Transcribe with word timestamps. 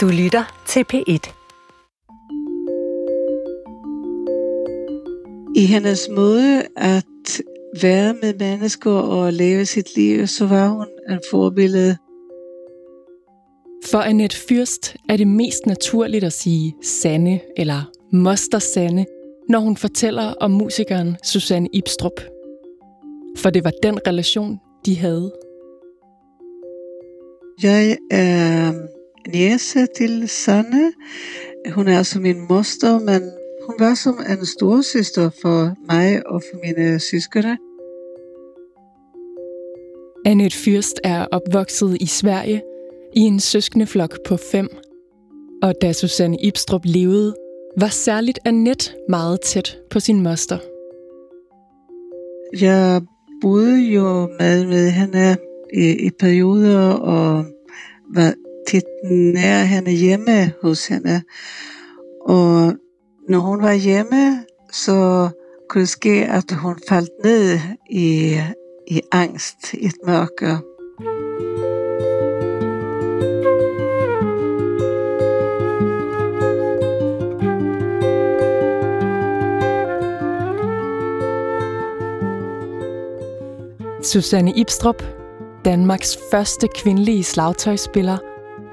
Du 0.00 0.08
lytter 0.08 0.62
til 0.66 0.84
P1. 0.92 1.32
I 5.56 5.66
hendes 5.66 6.08
måde 6.16 6.62
at 6.76 7.42
være 7.82 8.14
med 8.22 8.34
mennesker 8.38 8.90
og 8.90 9.32
leve 9.32 9.66
sit 9.66 9.96
liv, 9.96 10.26
så 10.26 10.46
var 10.46 10.68
hun 10.68 10.86
en 11.10 11.20
forbillede. 11.30 11.96
For 13.90 13.98
Annette 13.98 14.36
Fyrst 14.36 14.96
er 15.08 15.16
det 15.16 15.26
mest 15.26 15.66
naturligt 15.66 16.24
at 16.24 16.32
sige 16.32 16.74
Sanne 16.82 17.40
eller 17.56 17.90
Moster 18.12 18.58
Sanne, 18.58 19.06
når 19.48 19.58
hun 19.58 19.76
fortæller 19.76 20.34
om 20.40 20.50
musikeren 20.50 21.16
Susanne 21.24 21.68
Ibstrup. 21.72 22.20
For 23.36 23.50
det 23.50 23.64
var 23.64 23.72
den 23.82 24.06
relation, 24.06 24.60
de 24.86 24.98
havde. 24.98 25.32
Jeg 27.62 27.96
er 28.10 28.72
niece 29.28 29.86
til 29.96 30.28
Sanne. 30.28 30.92
Hun 31.72 31.88
er 31.88 32.02
som 32.02 32.22
min 32.22 32.46
moster, 32.48 32.98
men 32.98 33.22
hun 33.66 33.74
var 33.78 33.94
som 33.94 34.18
en 34.30 34.46
storsøster 34.46 35.30
for 35.42 35.74
mig 35.92 36.26
og 36.26 36.42
for 36.50 36.58
mine 36.64 36.98
søskende. 36.98 37.56
Annette 40.26 40.56
Fyrst 40.56 41.00
er 41.04 41.26
opvokset 41.32 41.96
i 42.00 42.06
Sverige 42.06 42.62
i 43.16 43.20
en 43.20 43.40
søskendeflok 43.40 44.18
på 44.26 44.36
fem. 44.36 44.68
Og 45.62 45.74
da 45.82 45.92
Susanne 45.92 46.36
Ibstrup 46.42 46.82
levede, 46.84 47.34
var 47.76 47.88
særligt 47.88 48.38
Annette 48.44 48.92
meget 49.08 49.40
tæt 49.40 49.76
på 49.90 50.00
sin 50.00 50.22
moster. 50.22 50.58
Jeg 52.60 53.02
boede 53.40 53.80
jo 53.80 54.28
med, 54.38 54.66
med 54.66 54.90
hende 54.90 55.36
i, 55.74 56.06
i 56.06 56.10
perioder 56.10 56.92
og 56.92 57.44
var 58.14 58.34
tit 58.66 58.84
nær 59.10 59.62
hende 59.62 59.90
hjemme 59.90 60.52
hos 60.62 60.86
hende. 60.86 61.22
Og 62.20 62.74
når 63.28 63.38
hun 63.38 63.62
var 63.62 63.72
hjemme, 63.72 64.44
så 64.72 65.28
kunne 65.68 65.80
det 65.80 65.88
ske, 65.88 66.26
at 66.26 66.52
hun 66.52 66.78
faldt 66.88 67.10
ned 67.24 67.58
i, 67.90 68.38
i 68.86 69.00
angst, 69.12 69.74
i 69.74 69.86
et 69.86 69.94
mørke. 70.06 70.58
Susanne 84.02 84.52
Ibstrup, 84.56 85.02
Danmarks 85.64 86.18
første 86.30 86.68
kvindelige 86.74 87.24
slagtøjspiller, 87.24 88.18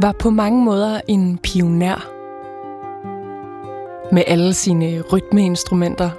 var 0.01 0.11
på 0.19 0.29
mange 0.29 0.63
måder 0.63 1.01
en 1.07 1.37
pioner. 1.37 2.09
Med 4.11 4.23
alle 4.27 4.53
sine 4.53 5.01
rytmeinstrumenter, 5.01 6.09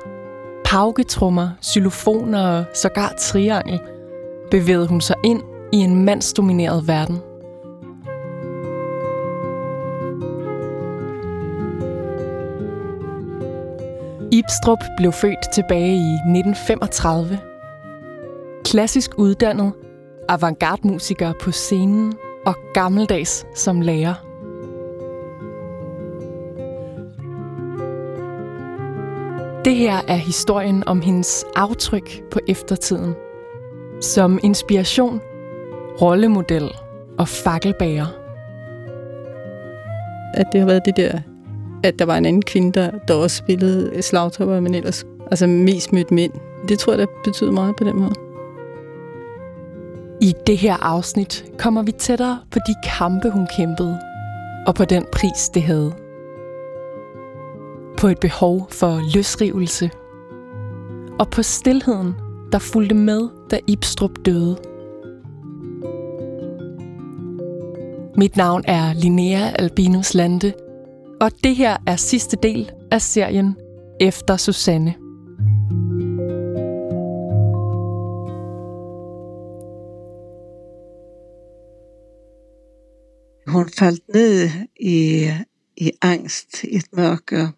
pauketrummer, 0.64 1.48
xylofoner 1.64 2.46
og 2.46 2.64
sågar 2.74 3.14
triangel, 3.18 3.80
bevægede 4.50 4.86
hun 4.86 5.00
sig 5.00 5.16
ind 5.24 5.42
i 5.72 5.76
en 5.76 6.04
mandsdomineret 6.04 6.88
verden. 6.88 7.18
Ibstrup 14.32 14.78
blev 14.96 15.12
født 15.12 15.52
tilbage 15.54 15.94
i 15.94 16.12
1935 16.12 17.38
klassisk 18.64 19.10
uddannet, 19.16 19.72
avantgarde-musiker 20.28 21.32
på 21.42 21.50
scenen 21.50 22.14
og 22.48 22.54
gammeldags 22.74 23.46
som 23.54 23.80
lærer. 23.80 24.14
Det 29.64 29.77
her 29.77 30.00
er 30.08 30.16
historien 30.16 30.82
om 30.86 31.00
hendes 31.00 31.45
aftryk 31.56 32.23
på 32.30 32.40
eftertiden. 32.48 33.14
Som 34.00 34.39
inspiration, 34.42 35.20
rollemodel 36.00 36.70
og 37.18 37.28
fakkelbærer. 37.28 38.06
At 40.34 40.46
det 40.52 40.61
har 40.61 40.67
været 40.67 40.83
det 40.84 40.96
der, 40.96 41.20
at 41.84 41.98
der 41.98 42.05
var 42.05 42.17
en 42.17 42.27
anden 42.27 42.42
kvinde, 42.42 42.73
der, 42.80 42.90
der 43.08 43.14
også 43.14 43.36
spillede 43.36 44.02
slagtopper, 44.02 44.61
men 44.61 44.74
ellers 44.74 45.06
altså 45.30 45.46
mest 45.46 45.92
mødt 45.92 46.11
mænd. 46.11 46.33
Det 46.68 46.78
tror 46.78 46.92
jeg, 46.92 46.98
der 46.98 47.06
betyder 47.24 47.52
meget 47.52 47.77
på 47.77 47.84
den 47.84 47.96
måde. 47.96 48.27
I 50.20 50.34
det 50.46 50.58
her 50.58 50.77
afsnit 50.77 51.45
kommer 51.58 51.83
vi 51.83 51.92
tættere 51.92 52.39
på 52.51 52.58
de 52.67 52.74
kampe, 52.98 53.30
hun 53.30 53.46
kæmpede, 53.56 53.98
og 54.67 54.74
på 54.74 54.84
den 54.84 55.05
pris, 55.12 55.48
det 55.55 55.62
havde. 55.62 55.92
På 57.98 58.08
et 58.08 58.20
behov 58.20 58.67
for 58.70 59.14
løsrivelse, 59.14 59.90
og 61.18 61.29
på 61.29 61.42
stilheden, 61.42 62.14
der 62.52 62.58
fulgte 62.58 62.95
med, 62.95 63.29
da 63.51 63.58
Ibstrup 63.67 64.11
døde. 64.24 64.56
Mit 68.17 68.36
navn 68.36 68.64
er 68.67 68.92
Linnea 68.92 69.50
Albinus 69.58 70.14
Lande, 70.14 70.52
og 71.20 71.30
det 71.45 71.56
her 71.56 71.77
er 71.86 71.96
sidste 71.96 72.36
del 72.42 72.70
af 72.90 73.02
serien 73.02 73.56
Efter 74.00 74.36
Susanne. 74.36 74.95
Hun 83.58 83.69
faldt 83.69 84.02
ned 84.14 84.51
i, 84.80 85.30
i 85.77 85.92
angst, 86.02 86.64
i 86.64 86.77
et 86.77 86.86
mørke, 86.92 87.48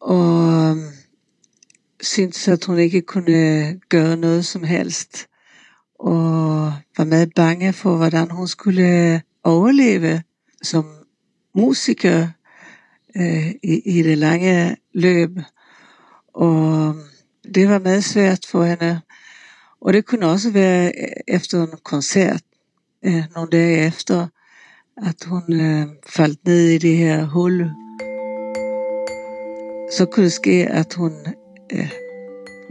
og 0.00 0.70
øhm, 0.70 0.84
syntes, 2.00 2.48
at 2.48 2.64
hun 2.64 2.78
ikke 2.78 3.00
kunne 3.00 3.80
gøre 3.88 4.16
noget 4.16 4.46
som 4.46 4.64
helst, 4.64 5.26
og 5.98 6.72
var 6.96 7.04
meget 7.04 7.34
bange 7.34 7.72
for, 7.72 7.96
hvordan 7.96 8.30
hun 8.30 8.48
skulle 8.48 9.22
overleve 9.44 10.22
som 10.62 10.86
musiker 11.54 12.28
øh, 13.16 13.50
i, 13.62 13.82
i 13.84 14.02
det 14.02 14.18
lange 14.18 14.76
løb. 14.94 15.30
Og 16.34 16.88
øhm, 16.88 17.00
det 17.54 17.68
var 17.68 17.78
meget 17.78 18.04
svært 18.04 18.46
for 18.46 18.64
hende. 18.64 19.00
Og 19.80 19.92
det 19.92 20.06
kunne 20.06 20.26
også 20.26 20.50
være 20.50 20.92
øh, 21.00 21.08
efter 21.28 21.62
en 21.62 21.78
koncert, 21.84 22.42
øh, 23.04 23.24
nogle 23.34 23.50
dage 23.50 23.86
efter, 23.86 24.26
at 25.02 25.24
hun 25.26 25.60
øh, 25.60 25.86
faldt 26.06 26.46
ned 26.46 26.68
i 26.68 26.78
det 26.78 26.96
her 26.96 27.24
hul. 27.24 27.70
Så 29.92 30.06
kunne 30.12 30.24
det 30.24 30.32
ske, 30.32 30.66
at 30.66 30.94
hun 30.94 31.12
øh, 31.72 31.92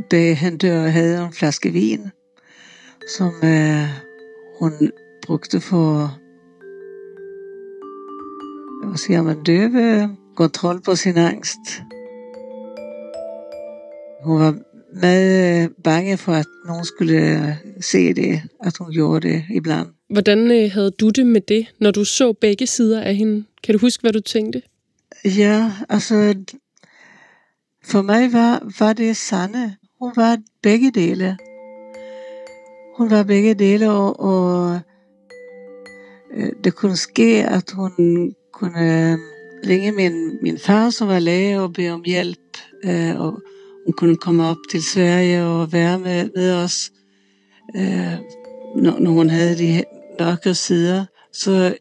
bag 0.09 0.37
hende 0.37 0.57
dør 0.57 0.87
havde 0.87 1.25
en 1.25 1.33
flaske 1.33 1.69
vin, 1.69 1.99
som 3.17 3.33
øh, 3.43 3.89
hun 4.59 4.71
brugte 5.25 5.61
for 5.61 6.19
hvad 8.83 8.97
siger 8.97 9.21
man, 9.21 9.43
døve 9.43 10.17
kontrol 10.35 10.81
på 10.81 10.95
sin 10.95 11.17
angst. 11.17 11.59
Hun 14.23 14.39
var 14.39 14.55
meget 15.01 15.63
øh, 15.63 15.69
bange 15.83 16.17
for, 16.17 16.31
at 16.31 16.45
nogen 16.65 16.85
skulle 16.85 17.17
øh, 17.17 17.55
se 17.81 18.13
det, 18.13 18.41
at 18.63 18.77
hun 18.77 18.91
gjorde 18.91 19.27
det 19.27 19.43
ibland. 19.49 19.94
Hvordan 20.09 20.51
øh, 20.51 20.71
havde 20.71 20.91
du 20.91 21.09
det 21.09 21.27
med 21.27 21.41
det, 21.41 21.73
når 21.79 21.91
du 21.91 22.03
så 22.03 22.33
begge 22.33 22.67
sider 22.67 23.01
af 23.01 23.15
hende? 23.15 23.45
Kan 23.63 23.73
du 23.73 23.79
huske, 23.79 24.01
hvad 24.01 24.13
du 24.13 24.19
tænkte? 24.19 24.61
Ja, 25.25 25.71
altså, 25.89 26.35
for 27.83 28.01
mig 28.01 28.33
var, 28.33 28.73
var 28.79 28.93
det 28.93 29.17
Sanne. 29.17 29.75
Hun 29.99 30.11
var 30.15 30.37
begge 30.63 30.91
dele. 30.91 31.37
Hun 32.97 33.11
var 33.11 33.23
begge 33.23 33.53
dele, 33.53 33.91
og, 33.91 34.19
og 34.19 34.79
øh, 36.33 36.51
det 36.63 36.75
kunne 36.75 36.97
ske, 36.97 37.43
at 37.43 37.71
hun 37.71 37.91
kunne 38.53 39.11
øh, 39.11 39.17
ringe 39.67 39.91
min, 39.91 40.37
min 40.41 40.59
far, 40.59 40.89
som 40.89 41.07
var 41.07 41.19
læge, 41.19 41.61
og 41.61 41.73
bede 41.73 41.91
om 41.91 42.03
hjælp. 42.05 42.57
Øh, 42.83 43.19
og 43.19 43.41
hun 43.85 43.93
kunne 43.97 44.17
komme 44.17 44.43
op 44.43 44.57
til 44.71 44.83
Sverige 44.83 45.43
og 45.43 45.73
være 45.73 45.99
med, 45.99 46.29
med 46.35 46.53
os, 46.53 46.91
øh, 47.75 48.13
når, 48.75 48.99
når 48.99 49.11
hun 49.11 49.29
havde 49.29 49.57
de 49.57 49.83
mørke 50.19 50.53
sider. 50.53 51.05
Så 51.33 51.77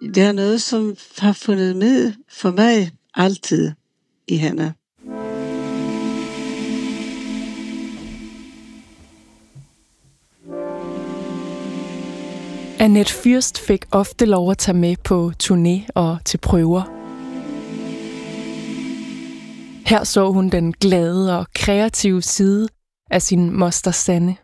det 0.00 0.22
er 0.22 0.32
noget, 0.32 0.62
som 0.62 0.96
har 1.18 1.32
fundet 1.32 1.76
med 1.76 2.12
for 2.28 2.50
mig 2.50 2.90
altid 3.14 3.72
i 4.28 4.36
hende. 4.36 4.72
Annette 12.78 13.12
Fyrst 13.12 13.58
fik 13.58 13.84
ofte 13.92 14.26
lov 14.26 14.50
at 14.50 14.58
tage 14.58 14.76
med 14.76 14.96
på 15.04 15.32
turné 15.42 15.88
og 15.94 16.18
til 16.24 16.38
prøver. 16.38 16.82
Her 19.86 20.04
så 20.04 20.30
hun 20.30 20.48
den 20.48 20.72
glade 20.72 21.38
og 21.38 21.46
kreative 21.54 22.22
side 22.22 22.68
af 23.10 23.22
sin 23.22 23.52
moster 23.52 23.90
Sanne. 23.90 24.36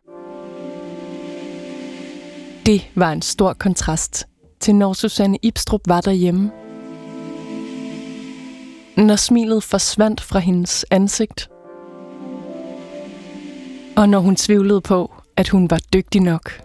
Det 2.70 2.90
var 2.94 3.12
en 3.12 3.22
stor 3.22 3.52
kontrast 3.52 4.26
til 4.60 4.74
når 4.74 4.92
Susanne 4.92 5.38
Ibstrup 5.42 5.80
var 5.86 6.00
derhjemme. 6.00 6.50
Når 8.96 9.16
smilet 9.16 9.62
forsvandt 9.62 10.20
fra 10.20 10.38
hendes 10.38 10.84
ansigt. 10.90 11.48
Og 13.96 14.08
når 14.08 14.20
hun 14.20 14.36
tvivlede 14.36 14.80
på, 14.80 15.12
at 15.36 15.48
hun 15.48 15.70
var 15.70 15.78
dygtig 15.92 16.20
nok. 16.20 16.62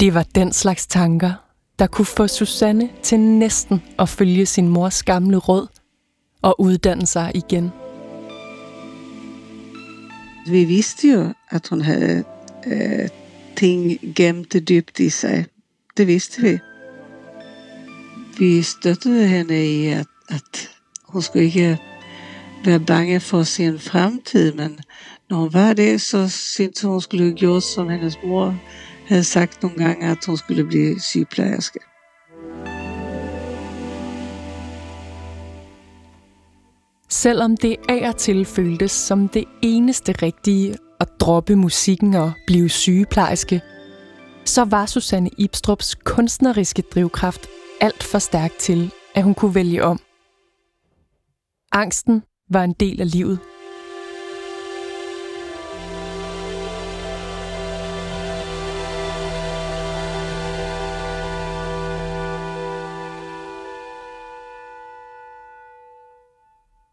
Det 0.00 0.14
var 0.14 0.26
den 0.34 0.52
slags 0.52 0.86
tanker, 0.86 1.32
der 1.78 1.86
kunne 1.86 2.06
få 2.06 2.26
Susanne 2.26 2.88
til 3.02 3.20
næsten 3.20 3.82
at 3.98 4.08
følge 4.08 4.46
sin 4.46 4.68
mors 4.68 5.02
gamle 5.02 5.36
råd 5.36 5.66
og 6.42 6.60
uddanne 6.60 7.06
sig 7.06 7.30
igen. 7.34 7.72
Vi 10.46 10.64
vidste 10.64 11.08
jo, 11.08 11.32
at 11.50 11.68
hun 11.68 11.80
havde 11.80 12.24
øh, 12.66 13.08
ting 13.62 13.98
gemt 14.16 14.68
dybt 14.68 15.00
i 15.00 15.10
sig. 15.10 15.46
Det 15.96 16.06
vidste 16.06 16.42
vi. 16.42 16.58
Vi 18.38 18.62
støttede 18.62 19.28
hende 19.28 19.66
i, 19.66 19.86
at, 19.86 20.06
at 20.28 20.70
hun 21.04 21.22
skulle 21.22 21.44
ikke 21.44 21.78
være 22.64 22.80
bange 22.80 23.20
for 23.20 23.42
sin 23.42 23.78
fremtid, 23.78 24.52
men 24.52 24.78
når 25.30 25.36
hun 25.36 25.52
var 25.52 25.72
det, 25.72 26.00
så 26.00 26.28
syntes 26.28 26.82
hun, 26.82 26.90
hun 26.90 27.00
skulle 27.00 27.24
have 27.24 27.36
gjort, 27.36 27.62
som 27.62 27.88
hendes 27.88 28.18
mor 28.24 28.58
havde 29.06 29.24
sagt 29.24 29.62
nogle 29.62 29.84
gange, 29.84 30.06
at 30.06 30.24
hun 30.26 30.36
skulle 30.36 30.64
blive 30.64 31.00
sygeplejerske. 31.00 31.78
Selvom 37.08 37.56
det 37.56 37.76
af 37.88 38.08
og 38.08 38.16
til 38.16 38.44
føltes 38.44 38.92
som 38.92 39.28
det 39.28 39.44
eneste 39.62 40.12
rigtige 40.12 40.76
at 41.02 41.08
droppe 41.20 41.56
musikken 41.56 42.14
og 42.14 42.32
blive 42.46 42.68
sygeplejerske, 42.68 43.60
så 44.44 44.64
var 44.64 44.86
Susanne 44.86 45.30
Ibstrups 45.38 45.94
kunstneriske 45.94 46.82
drivkraft 46.82 47.46
alt 47.80 48.02
for 48.02 48.18
stærk 48.18 48.50
til, 48.58 48.92
at 49.14 49.24
hun 49.24 49.34
kunne 49.34 49.54
vælge 49.54 49.84
om. 49.84 50.00
Angsten 51.72 52.22
var 52.50 52.64
en 52.64 52.72
del 52.72 53.00
af 53.00 53.12
livet– 53.12 53.38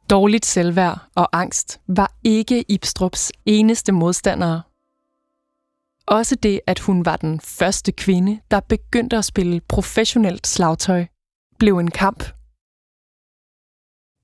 Dårligt 0.09 0.45
selvværd 0.45 0.99
og 1.15 1.29
angst 1.33 1.81
var 1.87 2.13
ikke 2.23 2.65
Ibstrups 2.71 3.31
eneste 3.45 3.91
modstandere. 3.91 4.61
Også 6.07 6.35
det, 6.35 6.61
at 6.67 6.79
hun 6.79 7.05
var 7.05 7.17
den 7.17 7.39
første 7.39 7.91
kvinde, 7.91 8.39
der 8.51 8.59
begyndte 8.59 9.17
at 9.17 9.25
spille 9.25 9.61
professionelt 9.61 10.47
slagtøj, 10.47 11.05
blev 11.59 11.77
en 11.77 11.91
kamp. 11.91 12.23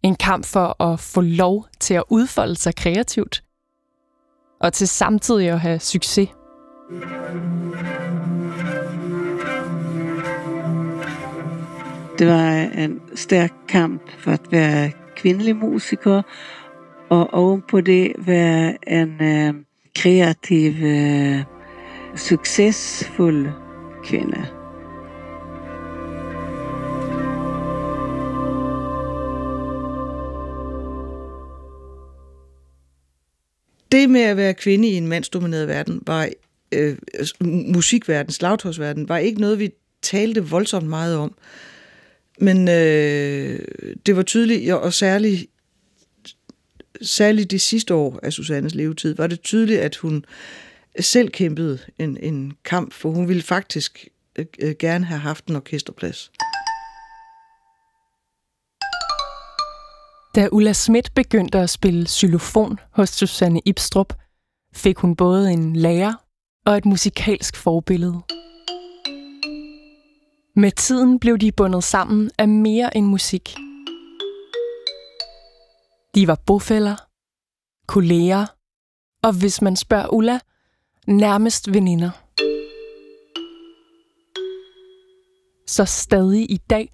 En 0.04 0.16
kamp 0.16 0.46
for 0.46 0.84
at 0.84 1.00
få 1.00 1.22
lov 1.22 1.68
til 1.80 1.94
at 1.94 2.04
udfolde 2.10 2.56
sig 2.56 2.76
kreativt, 2.76 3.44
og 4.60 4.74
til 4.74 4.88
samtidig 4.88 5.50
at 5.50 5.60
have 5.60 5.80
succes. 5.80 6.30
Det 12.20 12.28
var 12.28 12.52
en 12.84 13.02
stærk 13.16 13.54
kamp 13.68 14.02
for 14.20 14.32
at 14.32 14.52
være 14.52 14.92
kvindelig 15.26 15.56
musiker, 15.56 16.22
og 17.10 17.34
ovenpå 17.34 17.82
det 17.82 18.14
være 18.18 18.78
en 18.88 19.22
øh, 19.22 19.54
kreativ, 19.96 20.72
øh, 20.84 21.44
succesfuld 22.16 23.48
kvinde. 24.04 24.48
Det 33.92 34.10
med 34.10 34.22
at 34.22 34.38
være 34.38 34.54
kvinde 34.54 34.88
i 34.88 34.94
en 34.94 35.08
mandsdomineret 35.08 35.68
verden, 35.68 36.02
var 36.08 36.30
øh, 36.72 36.98
musikverden, 37.74 38.32
slagtårsverden, 38.32 39.10
var 39.10 39.18
ikke 39.18 39.42
noget, 39.42 39.60
vi 39.60 39.70
talte 40.02 40.44
voldsomt 40.44 40.88
meget 40.88 41.18
om. 41.18 41.36
Men 42.40 42.68
øh, 42.68 43.60
det 44.06 44.16
var 44.16 44.24
tydeligt, 44.24 44.74
og 44.74 44.94
særligt, 44.94 45.46
særligt 47.02 47.52
de 47.52 47.60
sidste 47.60 47.94
år 47.94 48.20
af 48.24 48.34
Susannes 48.34 48.76
levetid, 48.76 49.16
var 49.16 49.28
det 49.28 49.42
tydeligt, 49.42 49.80
at 49.80 49.96
hun 49.96 50.26
selv 51.00 51.30
kæmpede 51.30 51.80
en, 52.00 52.18
en 52.18 52.54
kamp, 52.66 52.94
for 52.94 53.10
hun 53.10 53.28
ville 53.28 53.44
faktisk 53.44 54.08
øh 54.40 54.76
gerne 54.80 55.06
have 55.06 55.20
haft 55.20 55.46
en 55.46 55.56
orkesterplads. 55.56 56.32
Da 60.36 60.48
Ulla 60.52 60.74
Schmidt 60.74 61.14
begyndte 61.14 61.60
at 61.60 61.70
spille 61.70 62.08
xylofon 62.08 62.80
hos 62.92 63.10
Susanne 63.10 63.62
Ibstrup, 63.66 64.14
fik 64.74 64.98
hun 64.98 65.16
både 65.16 65.52
en 65.52 65.76
lærer 65.76 66.14
og 66.66 66.78
et 66.78 66.86
musikalsk 66.86 67.56
forbillede. 67.56 68.22
Med 70.58 70.72
tiden 70.72 71.20
blev 71.20 71.38
de 71.38 71.52
bundet 71.52 71.84
sammen 71.84 72.32
af 72.38 72.48
mere 72.48 72.98
end 72.98 73.06
musik. 73.06 73.56
De 76.16 76.28
var 76.28 76.42
bofælder, 76.46 76.96
kolleger, 77.88 78.46
og 79.24 79.40
hvis 79.40 79.62
man 79.62 79.76
spørger 79.76 80.14
Ulla, 80.14 80.40
nærmest 81.08 81.74
veninder. 81.74 82.12
Så 85.68 85.86
stadig 85.86 86.52
i 86.52 86.58
dag 86.70 86.94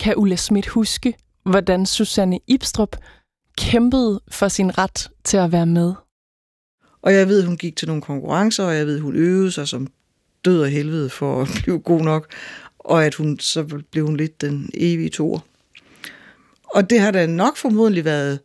kan 0.00 0.16
Ulla 0.16 0.36
Schmidt 0.36 0.68
huske, 0.68 1.14
hvordan 1.44 1.86
Susanne 1.86 2.38
Ibstrup 2.46 2.96
kæmpede 3.58 4.20
for 4.28 4.48
sin 4.48 4.78
ret 4.78 5.10
til 5.24 5.36
at 5.36 5.52
være 5.52 5.66
med. 5.66 5.94
Og 7.02 7.14
jeg 7.14 7.28
ved, 7.28 7.46
hun 7.46 7.56
gik 7.56 7.76
til 7.76 7.88
nogle 7.88 8.02
konkurrencer, 8.02 8.64
og 8.64 8.76
jeg 8.76 8.86
ved, 8.86 9.00
hun 9.00 9.16
øvede 9.16 9.52
sig 9.52 9.68
som 9.68 9.86
død 10.44 10.62
og 10.62 10.68
helvede 10.68 11.10
for 11.10 11.42
at 11.42 11.48
blive 11.62 11.78
god 11.78 12.00
nok 12.00 12.32
og 12.84 13.04
at 13.06 13.14
hun 13.14 13.38
så 13.38 13.82
blev 13.90 14.06
hun 14.06 14.16
lidt 14.16 14.40
den 14.40 14.70
evige 14.74 15.08
toer. 15.08 15.40
Og 16.64 16.90
det 16.90 17.00
har 17.00 17.10
da 17.10 17.26
nok 17.26 17.56
formodentlig 17.56 18.04
været 18.04 18.38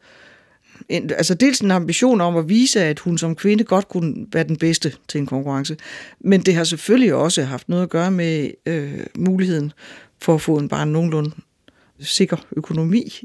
en, 0.90 1.12
altså 1.12 1.34
dels 1.34 1.60
en 1.60 1.72
ambition 1.72 2.22
om 2.22 2.38
at 2.38 2.50
vise, 2.50 2.84
at 2.84 3.00
hun 3.00 3.18
som 3.18 3.36
kvinde 3.36 3.64
godt 3.64 3.88
kunne 3.88 4.28
være 4.34 4.44
den 4.44 4.58
bedste 4.58 4.94
til 5.08 5.20
en 5.20 5.26
konkurrence, 5.26 5.78
men 6.20 6.42
det 6.42 6.56
har 6.56 6.64
selvfølgelig 6.64 7.14
også 7.14 7.44
haft 7.44 7.70
noget 7.70 7.84
at 7.84 7.90
gøre 7.90 8.12
med 8.12 8.52
øh, 8.66 9.00
muligheden 9.18 9.74
for 10.22 10.36
at 10.36 10.42
få 10.42 10.58
en 10.58 10.70
bare 10.70 10.86
nogenlunde 10.86 11.32
sikker 12.00 12.38
økonomi. 12.58 13.22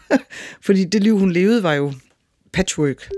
Fordi 0.66 0.84
det 0.84 1.02
liv, 1.02 1.18
hun 1.18 1.32
levede, 1.32 1.62
var 1.62 1.74
jo 1.74 1.92
patchwork. 2.52 3.08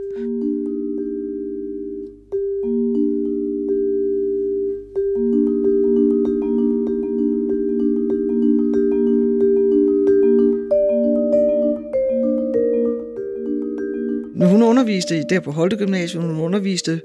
Underviste 14.69 15.23
der 15.31 15.41
på 15.41 15.51
Holte 15.51 15.77
Gymnasium, 15.77 16.25
hun 16.25 16.41
underviste 16.41 17.01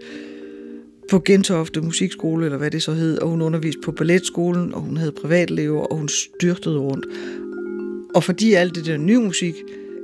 på 1.09 1.19
Gentofte 1.19 1.81
Musikskole, 1.81 2.45
eller 2.45 2.57
hvad 2.57 2.71
det 2.71 2.83
så 2.83 2.93
hed, 2.93 3.17
og 3.17 3.29
hun 3.29 3.41
underviste 3.41 3.81
på 3.81 3.91
balletskolen, 3.91 4.73
og 4.73 4.81
hun 4.81 4.97
havde 4.97 5.11
privatlever, 5.11 5.81
og 5.81 5.97
hun 5.97 6.09
styrtede 6.09 6.77
rundt. 6.77 7.05
Og 8.15 8.23
fordi 8.23 8.53
alt 8.53 8.75
det 8.75 8.85
der 8.85 8.97
nye 8.97 9.19
musik 9.19 9.55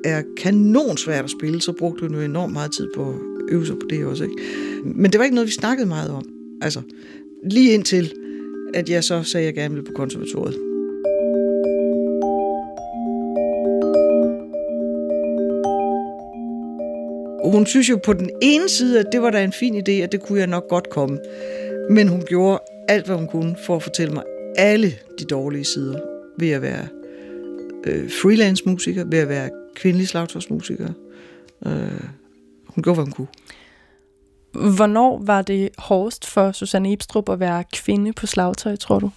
er 0.05 0.21
kanon 0.37 0.97
svært 0.97 1.23
at 1.23 1.31
spille, 1.31 1.61
så 1.61 1.71
brugte 1.71 2.01
hun 2.01 2.15
jo 2.15 2.21
enormt 2.21 2.53
meget 2.53 2.71
tid 2.71 2.87
på 2.95 3.09
at 3.09 3.15
øve 3.51 3.65
sig 3.65 3.75
på 3.75 3.87
det 3.89 4.05
også. 4.05 4.23
Ikke? 4.23 4.35
Men 4.83 5.11
det 5.11 5.19
var 5.19 5.23
ikke 5.23 5.35
noget, 5.35 5.47
vi 5.47 5.51
snakkede 5.51 5.87
meget 5.87 6.11
om. 6.11 6.25
Altså, 6.61 6.81
lige 7.51 7.73
indtil, 7.73 8.13
at 8.73 8.89
jeg 8.89 9.03
så 9.03 9.23
sagde, 9.23 9.47
at 9.47 9.55
jeg 9.55 9.61
gerne 9.61 9.73
ville 9.73 9.87
på 9.87 9.93
konservatoriet. 9.95 10.68
Hun 17.51 17.65
synes 17.65 17.89
jo 17.89 17.99
på 18.03 18.13
den 18.13 18.29
ene 18.41 18.69
side, 18.69 18.99
at 18.99 19.05
det 19.11 19.21
var 19.21 19.29
da 19.29 19.43
en 19.43 19.53
fin 19.53 19.75
idé, 19.75 20.03
og 20.03 20.11
det 20.11 20.21
kunne 20.21 20.39
jeg 20.39 20.47
nok 20.47 20.67
godt 20.69 20.89
komme. 20.89 21.19
Men 21.89 22.07
hun 22.07 22.23
gjorde 22.27 22.59
alt, 22.87 23.05
hvad 23.05 23.15
hun 23.15 23.27
kunne 23.27 23.55
for 23.65 23.75
at 23.75 23.83
fortælle 23.83 24.13
mig 24.13 24.23
alle 24.55 24.93
de 25.19 25.25
dårlige 25.25 25.65
sider 25.65 25.99
ved 26.37 26.49
at 26.49 26.61
være 26.61 26.87
øh, 27.85 28.11
freelance 28.11 28.63
musiker, 28.65 29.03
ved 29.03 29.19
at 29.19 29.29
være 29.29 29.49
kvindelig 29.75 30.07
slagtårsmusiker. 30.07 30.89
Øh, 31.65 32.03
hun 32.67 32.83
gjorde, 32.83 32.95
hvad 32.95 33.05
hun 33.05 33.11
kunne. 33.11 33.27
Hvornår 34.75 35.21
var 35.25 35.41
det 35.41 35.69
hårdest 35.77 36.25
for 36.25 36.51
Susanne 36.51 36.91
Ibstrup 36.91 37.29
at 37.29 37.39
være 37.39 37.63
kvinde 37.73 38.13
på 38.13 38.27
slagtøj, 38.27 38.75
tror 38.75 38.99
du? 38.99 39.11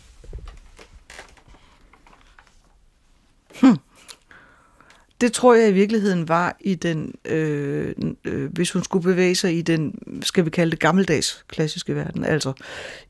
Det 5.23 5.33
tror 5.33 5.55
jeg 5.55 5.69
i 5.69 5.73
virkeligheden 5.73 6.29
var 6.29 6.57
i 6.61 6.75
den, 6.75 7.14
øh, 7.25 7.95
øh, 8.25 8.52
hvis 8.52 8.73
hun 8.73 8.85
skulle 8.85 9.02
bevæge 9.02 9.35
sig 9.35 9.59
i 9.59 9.62
den, 9.62 9.95
skal 10.23 10.45
vi 10.45 10.50
kalde 10.50 10.71
det 10.71 10.81
gammeldags 10.81 11.45
klassiske 11.49 11.95
verden, 11.95 12.25
altså 12.25 12.52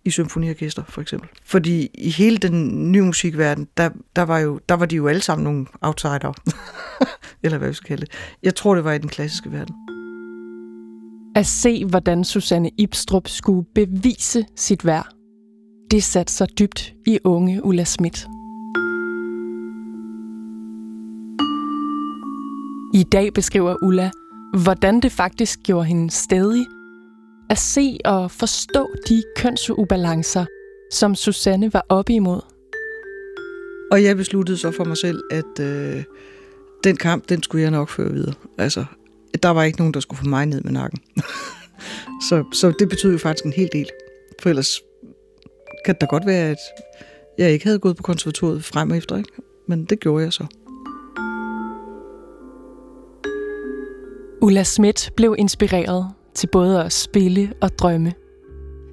i 0.04 0.11
symfoniorkester 0.11 0.83
for 0.88 1.00
eksempel. 1.00 1.28
Fordi 1.45 1.90
i 1.95 2.11
hele 2.11 2.37
den 2.37 2.92
nye 2.92 3.02
musikverden, 3.02 3.69
der, 3.76 3.90
der, 4.16 4.23
var, 4.23 4.38
jo, 4.38 4.61
der 4.69 4.75
var 4.75 4.87
de 4.87 4.97
jo 4.97 5.09
alle 5.09 5.21
sammen 5.21 5.45
nogle 5.45 5.66
outsider, 5.81 6.33
eller 7.42 7.59
hvad 7.59 7.69
vi 7.69 7.75
skal 7.75 7.88
kalde 7.88 8.07
det. 8.07 8.12
Jeg 8.42 8.54
tror, 8.54 8.75
det 8.75 8.85
var 8.85 8.92
i 8.92 8.99
den 8.99 9.09
klassiske 9.09 9.52
verden. 9.52 9.75
At 11.37 11.47
se, 11.47 11.85
hvordan 11.85 12.25
Susanne 12.25 12.71
Ibstrup 12.78 13.28
skulle 13.28 13.66
bevise 13.75 14.45
sit 14.57 14.85
værd, 14.85 15.07
det 15.90 16.04
satte 16.04 16.33
sig 16.33 16.49
dybt 16.59 16.95
i 17.07 17.19
unge 17.25 17.64
Ulla 17.64 17.85
Schmidt. 17.85 18.26
I 22.94 23.02
dag 23.02 23.32
beskriver 23.34 23.76
Ulla, 23.82 24.11
hvordan 24.62 25.00
det 25.00 25.12
faktisk 25.12 25.58
gjorde 25.62 25.84
hende 25.84 26.11
stedig 26.11 26.66
at 27.50 27.58
se 27.58 27.99
og 28.04 28.30
forstå 28.30 28.90
de 29.08 29.22
kønsubalancer, 29.37 30.44
som 30.90 31.14
Susanne 31.14 31.72
var 31.72 31.87
oppe 31.88 32.12
imod. 32.12 32.40
Og 33.92 34.04
jeg 34.04 34.16
besluttede 34.16 34.58
så 34.58 34.70
for 34.70 34.84
mig 34.84 34.96
selv, 34.96 35.22
at 35.30 35.61
øh, 35.61 36.04
den 36.84 36.96
kamp, 36.96 37.28
den 37.28 37.42
skulle 37.42 37.62
jeg 37.62 37.70
nok 37.70 37.88
føre 37.88 38.12
videre. 38.12 38.34
Altså, 38.58 38.84
der 39.42 39.49
var 39.49 39.62
ikke 39.62 39.78
nogen, 39.78 39.94
der 39.94 40.00
skulle 40.00 40.18
få 40.18 40.26
mig 40.26 40.46
ned 40.46 40.61
med 40.61 40.72
nakken. 40.72 41.00
så, 42.28 42.44
så 42.52 42.72
det 42.78 42.88
betød 42.88 43.12
jo 43.12 43.18
faktisk 43.18 43.44
en 43.44 43.52
hel 43.52 43.68
del. 43.72 43.88
For 44.42 44.49
ellers 44.50 44.80
kan 45.84 45.94
det 45.94 46.00
da 46.00 46.06
godt 46.06 46.26
være, 46.26 46.50
at 46.50 46.58
jeg 47.38 47.50
ikke 47.50 47.64
havde 47.64 47.78
gået 47.78 47.96
på 47.96 48.02
konservatoriet 48.02 48.64
frem 48.64 48.90
og 48.90 48.96
efter, 48.96 49.16
ikke? 49.16 49.30
men 49.68 49.84
det 49.84 50.00
gjorde 50.00 50.25
jeg 50.25 50.32
så. 50.32 50.46
Ulla 54.44 54.62
Schmidt 54.62 55.11
blev 55.16 55.34
inspireret 55.38 56.08
til 56.34 56.46
både 56.46 56.84
at 56.84 56.92
spille 56.92 57.52
og 57.61 57.78
drømme. 57.78 58.12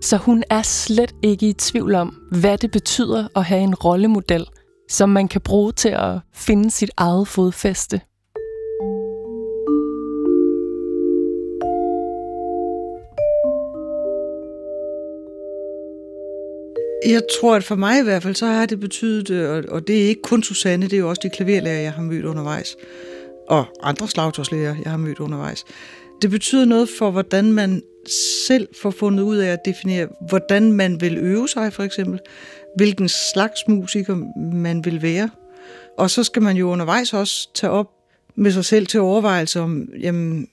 Så 0.01 0.17
hun 0.17 0.43
er 0.49 0.61
slet 0.61 1.15
ikke 1.21 1.49
i 1.49 1.53
tvivl 1.53 1.95
om, 1.95 2.15
hvad 2.31 2.57
det 2.57 2.71
betyder 2.71 3.27
at 3.35 3.43
have 3.43 3.61
en 3.61 3.75
rollemodel, 3.75 4.45
som 4.89 5.09
man 5.09 5.27
kan 5.27 5.41
bruge 5.41 5.71
til 5.71 5.89
at 5.89 6.19
finde 6.33 6.71
sit 6.71 6.91
eget 6.97 7.27
fodfæste. 7.27 8.01
Jeg 17.05 17.21
tror, 17.39 17.55
at 17.55 17.63
for 17.63 17.75
mig 17.75 17.99
i 17.99 18.03
hvert 18.03 18.23
fald, 18.23 18.35
så 18.35 18.45
har 18.45 18.65
det 18.65 18.79
betydet, 18.79 19.29
øh, 19.29 19.63
og 19.67 19.87
det 19.87 20.03
er 20.03 20.07
ikke 20.07 20.21
kun 20.21 20.43
Susanne, 20.43 20.85
det 20.85 20.93
er 20.93 20.97
jo 20.97 21.09
også 21.09 21.19
de 21.23 21.29
klaverlærer, 21.29 21.79
jeg 21.79 21.93
har 21.93 22.03
mødt 22.03 22.25
undervejs, 22.25 22.77
og 23.49 23.65
andre 23.83 24.07
slagtårslæger, 24.07 24.75
jeg 24.83 24.91
har 24.91 24.97
mødt 24.97 25.19
undervejs. 25.19 25.65
Det 26.21 26.29
betyder 26.29 26.65
noget 26.65 26.89
for, 26.97 27.11
hvordan 27.11 27.53
man 27.53 27.81
selv 28.47 28.67
får 28.81 28.91
fundet 28.91 29.23
ud 29.23 29.37
af 29.37 29.47
at 29.47 29.59
definere, 29.65 30.07
hvordan 30.29 30.73
man 30.73 31.01
vil 31.01 31.17
øve 31.17 31.47
sig, 31.47 31.73
for 31.73 31.83
eksempel. 31.83 32.19
Hvilken 32.75 33.09
slags 33.09 33.59
musiker 33.67 34.15
man 34.53 34.85
vil 34.85 35.01
være. 35.01 35.29
Og 35.97 36.09
så 36.09 36.23
skal 36.23 36.41
man 36.41 36.57
jo 36.57 36.69
undervejs 36.69 37.13
også 37.13 37.53
tage 37.53 37.71
op 37.71 37.91
med 38.35 38.51
sig 38.51 38.65
selv 38.65 38.87
til 38.87 38.99
overvejelse 38.99 39.59
om, 39.59 39.89
jamen, 39.99 40.47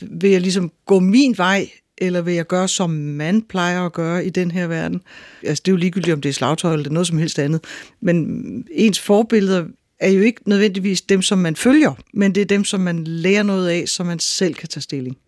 vil 0.00 0.30
jeg 0.30 0.40
ligesom 0.40 0.72
gå 0.86 0.98
min 0.98 1.34
vej, 1.38 1.70
eller 1.98 2.20
vil 2.20 2.34
jeg 2.34 2.46
gøre, 2.46 2.68
som 2.68 2.90
man 2.90 3.42
plejer 3.42 3.86
at 3.86 3.92
gøre 3.92 4.26
i 4.26 4.30
den 4.30 4.50
her 4.50 4.66
verden? 4.66 5.02
Altså, 5.46 5.62
det 5.64 5.70
er 5.70 5.72
jo 5.72 5.76
ligegyldigt, 5.76 6.14
om 6.14 6.20
det 6.20 6.28
er 6.28 6.32
slagtøj 6.32 6.72
eller 6.72 6.90
noget 6.90 7.06
som 7.06 7.18
helst 7.18 7.38
andet. 7.38 7.64
Men 8.00 8.66
ens 8.70 9.00
forbilleder 9.00 9.64
er 10.02 10.10
jo 10.10 10.20
ikke 10.20 10.48
nødvendigvis 10.48 11.02
dem, 11.02 11.22
som 11.22 11.38
man 11.38 11.56
følger, 11.56 11.94
men 12.12 12.34
det 12.34 12.40
er 12.40 12.44
dem, 12.44 12.64
som 12.64 12.80
man 12.80 13.04
lærer 13.04 13.42
noget 13.42 13.68
af, 13.68 13.88
så 13.88 14.04
man 14.04 14.18
selv 14.18 14.54
kan 14.54 14.68
tage 14.68 14.82
stilling 14.82 15.18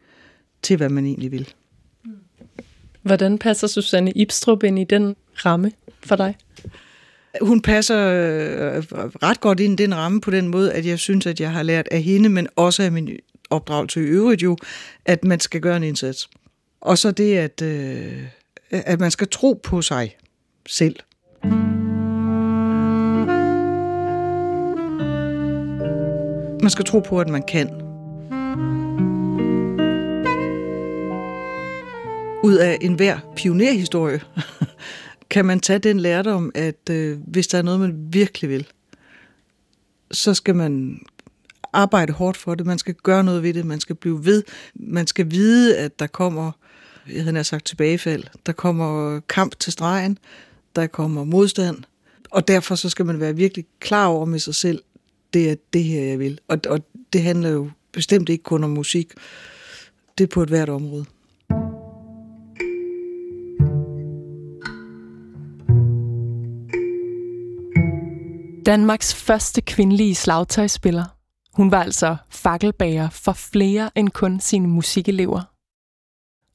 til, 0.62 0.76
hvad 0.76 0.88
man 0.88 1.06
egentlig 1.06 1.32
vil. 1.32 1.48
Hvordan 3.02 3.38
passer 3.38 3.66
Susanne 3.66 4.10
Ibstrup 4.10 4.62
ind 4.62 4.78
i 4.78 4.84
den 4.84 5.16
ramme 5.36 5.72
for 6.04 6.16
dig? 6.16 6.36
Hun 7.40 7.62
passer 7.62 7.98
øh, 7.98 8.82
ret 9.22 9.40
godt 9.40 9.60
ind 9.60 9.80
i 9.80 9.82
den 9.82 9.94
ramme 9.94 10.20
på 10.20 10.30
den 10.30 10.48
måde, 10.48 10.72
at 10.72 10.86
jeg 10.86 10.98
synes, 10.98 11.26
at 11.26 11.40
jeg 11.40 11.52
har 11.52 11.62
lært 11.62 11.88
af 11.90 12.02
hende, 12.02 12.28
men 12.28 12.48
også 12.56 12.82
af 12.82 12.92
min 12.92 13.18
opdragelse 13.50 14.00
i 14.00 14.04
øvrigt 14.04 14.42
jo, 14.42 14.56
at 15.04 15.24
man 15.24 15.40
skal 15.40 15.60
gøre 15.60 15.76
en 15.76 15.82
indsats. 15.82 16.28
Og 16.80 16.98
så 16.98 17.10
det, 17.10 17.36
at, 17.36 17.62
øh, 17.62 18.22
at 18.70 19.00
man 19.00 19.10
skal 19.10 19.28
tro 19.28 19.60
på 19.62 19.82
sig 19.82 20.16
selv. 20.66 20.96
Man 26.64 26.70
skal 26.70 26.84
tro 26.84 27.00
på, 27.00 27.20
at 27.20 27.28
man 27.28 27.42
kan. 27.42 27.68
Ud 32.44 32.56
af 32.60 32.78
enhver 32.80 33.18
pionerhistorie 33.36 34.20
kan 35.30 35.44
man 35.44 35.60
tage 35.60 35.78
den 35.78 36.00
lærdom, 36.00 36.52
at 36.54 36.90
øh, 36.90 37.18
hvis 37.26 37.46
der 37.46 37.58
er 37.58 37.62
noget, 37.62 37.80
man 37.80 37.94
virkelig 38.10 38.50
vil, 38.50 38.66
så 40.10 40.34
skal 40.34 40.54
man 40.54 41.00
arbejde 41.72 42.12
hårdt 42.12 42.36
for 42.36 42.54
det. 42.54 42.66
Man 42.66 42.78
skal 42.78 42.94
gøre 42.94 43.24
noget 43.24 43.42
ved 43.42 43.54
det. 43.54 43.64
Man 43.64 43.80
skal 43.80 43.96
blive 43.96 44.24
ved. 44.24 44.42
Man 44.74 45.06
skal 45.06 45.30
vide, 45.30 45.78
at 45.78 45.98
der 45.98 46.06
kommer, 46.06 46.52
jeg 47.12 47.24
havde 47.24 47.44
sagt 47.44 47.66
tilbagefald, 47.66 48.24
der 48.46 48.52
kommer 48.52 49.20
kamp 49.20 49.58
til 49.58 49.72
stregen, 49.72 50.18
der 50.76 50.86
kommer 50.86 51.24
modstand. 51.24 51.76
Og 52.30 52.48
derfor 52.48 52.74
så 52.74 52.88
skal 52.88 53.06
man 53.06 53.20
være 53.20 53.36
virkelig 53.36 53.64
klar 53.80 54.06
over 54.06 54.24
med 54.24 54.38
sig 54.38 54.54
selv, 54.54 54.82
det 55.34 55.50
er 55.50 55.56
det 55.72 55.84
her, 55.84 56.02
jeg 56.02 56.18
vil. 56.18 56.40
Og, 56.48 56.58
og 56.68 56.80
det 57.12 57.22
handler 57.22 57.48
jo 57.48 57.70
bestemt 57.92 58.28
ikke 58.28 58.44
kun 58.44 58.64
om 58.64 58.70
musik. 58.70 59.12
Det 60.18 60.24
er 60.24 60.28
på 60.34 60.42
et 60.42 60.48
hvert 60.48 60.68
område. 60.68 61.04
Danmarks 68.66 69.14
første 69.14 69.60
kvindelige 69.60 70.14
slagtøjspiller. 70.14 71.04
Hun 71.52 71.70
var 71.70 71.82
altså 71.82 72.16
fakkelbager 72.30 73.10
for 73.10 73.32
flere 73.32 73.90
end 73.96 74.08
kun 74.08 74.40
sine 74.40 74.68
musikelever. 74.68 75.42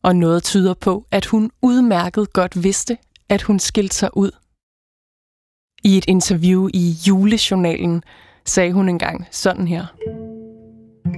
Og 0.03 0.15
noget 0.15 0.43
tyder 0.43 0.73
på, 0.73 1.05
at 1.11 1.25
hun 1.25 1.51
udmærket 1.61 2.33
godt 2.33 2.63
vidste, 2.63 2.97
at 3.29 3.41
hun 3.41 3.59
skilte 3.59 3.95
sig 3.95 4.17
ud. 4.17 4.31
I 5.83 5.97
et 5.97 6.05
interview 6.07 6.67
i 6.73 6.95
julejournalen 7.07 8.03
sagde 8.45 8.73
hun 8.73 8.89
engang 8.89 9.25
sådan 9.31 9.67
her. 9.67 9.85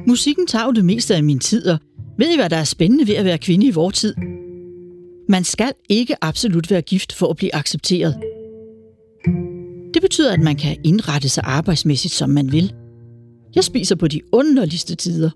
Musikken 0.08 0.48
tager 0.48 0.66
jo 0.66 0.72
det 0.72 0.86
meste 0.86 1.16
af 1.16 1.24
min 1.24 1.40
tid, 1.40 1.68
og 1.68 1.78
ved 2.18 2.34
I, 2.34 2.36
hvad 2.36 2.50
der 2.50 2.58
er 2.58 2.64
spændende 2.64 3.08
ved 3.08 3.16
at 3.16 3.26
være 3.26 3.38
kvinde 3.38 3.66
i 3.66 3.72
vores 3.72 3.96
tid? 3.96 4.16
Man 5.30 5.44
skal 5.44 5.74
ikke 5.90 6.16
absolut 6.22 6.72
være 6.72 6.82
gift 6.82 7.14
for 7.14 7.28
at 7.28 7.36
blive 7.36 7.56
accepteret. 7.56 8.16
Det 9.94 10.02
betyder, 10.02 10.34
at 10.34 10.40
man 10.40 10.56
kan 10.56 10.78
indrette 10.84 11.30
sig 11.30 11.44
arbejdsmæssigt, 11.46 12.14
som 12.14 12.30
man 12.30 12.52
vil. 12.52 12.74
Jeg 13.56 13.64
spiser 13.64 13.96
på 13.96 14.08
de 14.08 14.22
underligste 14.32 14.96
tider. 14.96 15.30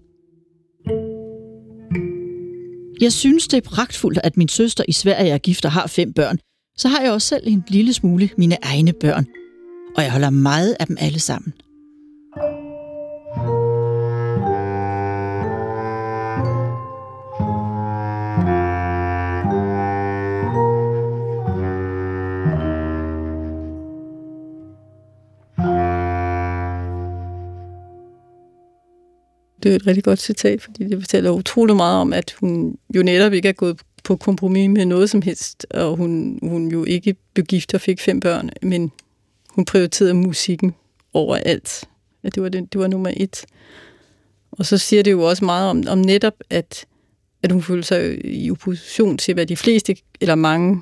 Jeg 3.01 3.13
synes, 3.13 3.47
det 3.47 3.57
er 3.57 3.69
pragtfuldt, 3.69 4.19
at 4.23 4.37
min 4.37 4.47
søster 4.47 4.83
i 4.87 4.91
Sverige 4.91 5.31
er 5.31 5.37
gift 5.37 5.65
og 5.65 5.71
har 5.71 5.87
fem 5.87 6.13
børn. 6.13 6.37
Så 6.77 6.87
har 6.87 7.01
jeg 7.01 7.11
også 7.11 7.27
selv 7.27 7.43
en 7.47 7.63
lille 7.67 7.93
smule 7.93 8.29
mine 8.37 8.57
egne 8.61 8.93
børn. 8.93 9.25
Og 9.97 10.03
jeg 10.03 10.11
holder 10.11 10.29
meget 10.29 10.75
af 10.79 10.87
dem 10.87 10.97
alle 10.99 11.19
sammen. 11.19 11.53
Det 29.65 29.71
er 29.71 29.75
et 29.75 29.87
rigtig 29.87 30.03
godt 30.03 30.19
citat, 30.19 30.61
fordi 30.61 30.83
det 30.83 31.01
fortæller 31.01 31.31
utrolig 31.31 31.75
meget 31.75 32.01
om, 32.01 32.13
at 32.13 32.35
hun 32.39 32.77
jo 32.95 33.03
netop 33.03 33.33
ikke 33.33 33.49
er 33.49 33.53
gået 33.53 33.81
på 34.03 34.15
kompromis 34.15 34.69
med 34.69 34.85
noget 34.85 35.09
som 35.09 35.21
helst, 35.21 35.65
og 35.69 35.97
hun, 35.97 36.39
hun 36.43 36.71
jo 36.71 36.83
ikke 36.83 37.15
blev 37.33 37.45
gift 37.45 37.73
og 37.73 37.81
fik 37.81 37.99
fem 37.99 38.19
børn, 38.19 38.49
men 38.61 38.91
hun 39.49 39.65
prioriterede 39.65 40.13
musikken 40.13 40.75
over 41.13 41.35
alt. 41.35 41.83
At 42.23 42.35
det 42.35 42.43
var, 42.43 42.49
det, 42.49 42.73
det 42.73 42.81
var 42.81 42.87
nummer 42.87 43.11
et. 43.17 43.45
Og 44.51 44.65
så 44.65 44.77
siger 44.77 45.03
det 45.03 45.11
jo 45.11 45.21
også 45.21 45.45
meget 45.45 45.69
om, 45.69 45.83
om 45.87 45.97
netop, 45.97 46.33
at, 46.49 46.85
at 47.43 47.51
hun 47.51 47.61
følte 47.61 47.87
sig 47.87 48.25
i 48.25 48.51
opposition 48.51 49.17
til, 49.17 49.33
hvad 49.33 49.45
de 49.45 49.55
fleste, 49.55 49.95
eller 50.21 50.35
mange 50.35 50.81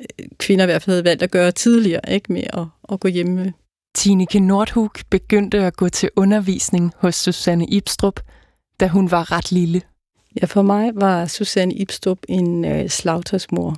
øh, 0.00 0.26
kvinder 0.38 0.64
i 0.64 0.66
hvert 0.66 0.82
fald 0.82 0.92
havde 0.92 1.04
valgt 1.04 1.22
at 1.22 1.30
gøre 1.30 1.52
tidligere, 1.52 2.12
ikke 2.12 2.32
med 2.32 2.44
at, 2.52 2.64
at 2.92 3.00
gå 3.00 3.08
hjemme 3.08 3.52
Tineke 3.98 4.40
Nordhug 4.40 4.90
begyndte 5.10 5.58
at 5.58 5.76
gå 5.76 5.88
til 5.88 6.10
undervisning 6.16 6.92
hos 6.98 7.14
Susanne 7.14 7.66
Ibstrup, 7.66 8.20
da 8.80 8.88
hun 8.88 9.10
var 9.10 9.32
ret 9.32 9.52
lille. 9.52 9.82
Ja, 10.40 10.46
for 10.46 10.62
mig 10.62 10.90
var 10.94 11.26
Susanne 11.26 11.74
Ibstrup 11.74 12.18
en 12.28 12.64
øh, 12.64 12.88
slagtøjsmor. 12.88 13.74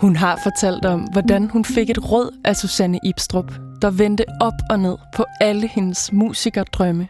Hun 0.00 0.16
har 0.16 0.40
fortalt 0.42 0.84
om, 0.84 1.00
hvordan 1.00 1.50
hun 1.50 1.64
fik 1.64 1.90
et 1.90 2.10
råd 2.10 2.40
af 2.44 2.56
Susanne 2.56 2.98
Ibstrup, 3.04 3.52
der 3.82 3.90
vendte 3.90 4.24
op 4.40 4.58
og 4.70 4.80
ned 4.80 4.96
på 5.16 5.24
alle 5.40 5.68
hendes 5.68 6.12
musikerdrømme. 6.12 7.08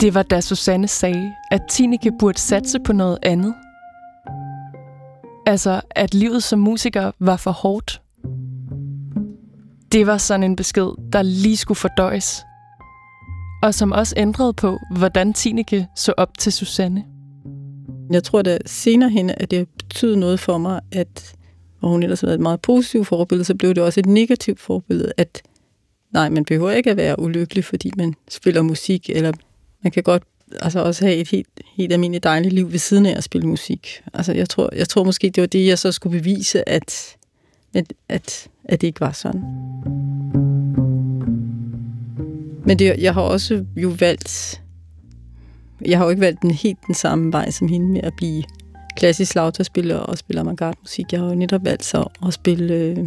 Det 0.00 0.14
var 0.14 0.22
da 0.22 0.40
Susanne 0.40 0.88
sagde, 0.88 1.32
at 1.50 1.60
Tineke 1.70 2.12
burde 2.18 2.38
satse 2.38 2.78
på 2.80 2.92
noget 2.92 3.18
andet. 3.22 3.54
Altså, 5.48 5.80
at 5.90 6.14
livet 6.14 6.42
som 6.42 6.58
musiker 6.58 7.10
var 7.18 7.36
for 7.36 7.50
hårdt. 7.50 8.02
Det 9.92 10.06
var 10.06 10.18
sådan 10.18 10.42
en 10.42 10.56
besked, 10.56 10.88
der 11.12 11.22
lige 11.22 11.56
skulle 11.56 11.76
fordøjes. 11.76 12.42
Og 13.62 13.74
som 13.74 13.92
også 13.92 14.14
ændrede 14.16 14.52
på, 14.52 14.78
hvordan 14.96 15.32
Tineke 15.32 15.86
så 15.96 16.14
op 16.16 16.38
til 16.38 16.52
Susanne. 16.52 17.04
Jeg 18.10 18.24
tror 18.24 18.42
da 18.42 18.58
senere 18.66 19.10
hen, 19.10 19.30
at 19.30 19.50
det 19.50 19.68
betød 19.68 20.16
noget 20.16 20.40
for 20.40 20.58
mig, 20.58 20.80
at 20.92 21.36
hvor 21.80 21.88
hun 21.88 22.02
ellers 22.02 22.20
har 22.20 22.26
været 22.26 22.38
et 22.38 22.42
meget 22.42 22.60
positivt 22.60 23.06
forbillede, 23.06 23.44
så 23.44 23.54
blev 23.54 23.74
det 23.74 23.82
også 23.82 24.00
et 24.00 24.06
negativt 24.06 24.60
forbillede, 24.60 25.12
at 25.16 25.42
nej, 26.12 26.28
man 26.28 26.44
behøver 26.44 26.70
ikke 26.70 26.90
at 26.90 26.96
være 26.96 27.20
ulykkelig, 27.20 27.64
fordi 27.64 27.90
man 27.96 28.14
spiller 28.28 28.62
musik, 28.62 29.10
eller 29.10 29.32
man 29.82 29.90
kan 29.92 30.02
godt 30.02 30.22
altså 30.60 30.80
også 30.80 31.04
have 31.04 31.16
et 31.16 31.28
helt, 31.28 31.48
helt 31.76 31.92
almindeligt 31.92 32.24
dejligt 32.24 32.54
liv 32.54 32.72
ved 32.72 32.78
siden 32.78 33.06
af 33.06 33.16
at 33.16 33.24
spille 33.24 33.48
musik. 33.48 34.02
Altså 34.14 34.32
jeg 34.32 34.48
tror, 34.48 34.70
jeg 34.74 34.88
tror 34.88 35.04
måske, 35.04 35.30
det 35.30 35.40
var 35.40 35.46
det, 35.46 35.66
jeg 35.66 35.78
så 35.78 35.92
skulle 35.92 36.18
bevise, 36.18 36.68
at, 36.68 37.16
at, 37.74 37.92
at, 38.08 38.48
at 38.64 38.80
det 38.80 38.86
ikke 38.86 39.00
var 39.00 39.12
sådan. 39.12 39.40
Men 42.66 42.78
det, 42.78 42.94
jeg 42.98 43.14
har 43.14 43.22
også 43.22 43.64
jo 43.76 43.88
valgt, 43.88 44.62
jeg 45.84 45.98
har 45.98 46.04
jo 46.04 46.10
ikke 46.10 46.20
valgt 46.20 46.42
den 46.42 46.50
helt 46.50 46.78
den 46.86 46.94
samme 46.94 47.32
vej 47.32 47.50
som 47.50 47.68
hende 47.68 47.86
med 47.86 48.00
at 48.02 48.12
blive 48.16 48.44
klassisk 48.96 49.34
lautaspiller 49.34 49.96
og 49.96 50.18
spille 50.18 50.40
avantgarde-musik. 50.40 51.12
Jeg 51.12 51.20
har 51.20 51.28
jo 51.28 51.34
netop 51.34 51.64
valgt 51.64 51.84
så 51.84 52.08
at 52.26 52.34
spille 52.34 52.74
øh, 52.74 52.98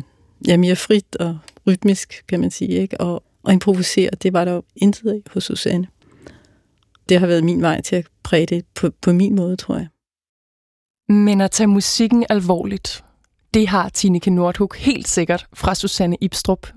ja, 0.48 0.58
mere 0.58 0.76
frit 0.76 1.16
og 1.16 1.38
rytmisk, 1.68 2.24
kan 2.28 2.40
man 2.40 2.52
sige, 2.52 2.70
ikke? 2.70 3.02
Og, 3.02 3.24
og 3.44 3.54
improvisere. 3.54 4.10
Det 4.24 4.34
var 4.34 4.46
der 4.46 4.52
jo 4.52 4.64
intet 4.76 5.10
af 5.10 5.22
hos 5.34 5.44
Susanne. 5.44 5.88
Det 7.12 7.20
har 7.20 7.28
været 7.28 7.44
min 7.44 7.62
vej 7.62 7.82
til 7.82 7.96
at 7.96 8.08
præge 8.24 8.46
det 8.46 8.66
på, 8.76 8.90
på 9.02 9.14
min 9.14 9.36
måde, 9.36 9.56
tror 9.56 9.76
jeg. 9.76 9.88
Men 11.10 11.42
at 11.42 11.52
tage 11.52 11.68
musikken 11.68 12.26
alvorligt, 12.30 13.04
det 13.54 13.68
har 13.68 13.90
Tineke 13.90 14.30
Nordhug 14.30 14.74
helt 14.76 15.08
sikkert 15.08 15.48
fra 15.54 15.76
Susanne 15.76 16.18
Ibstrup. 16.22 16.68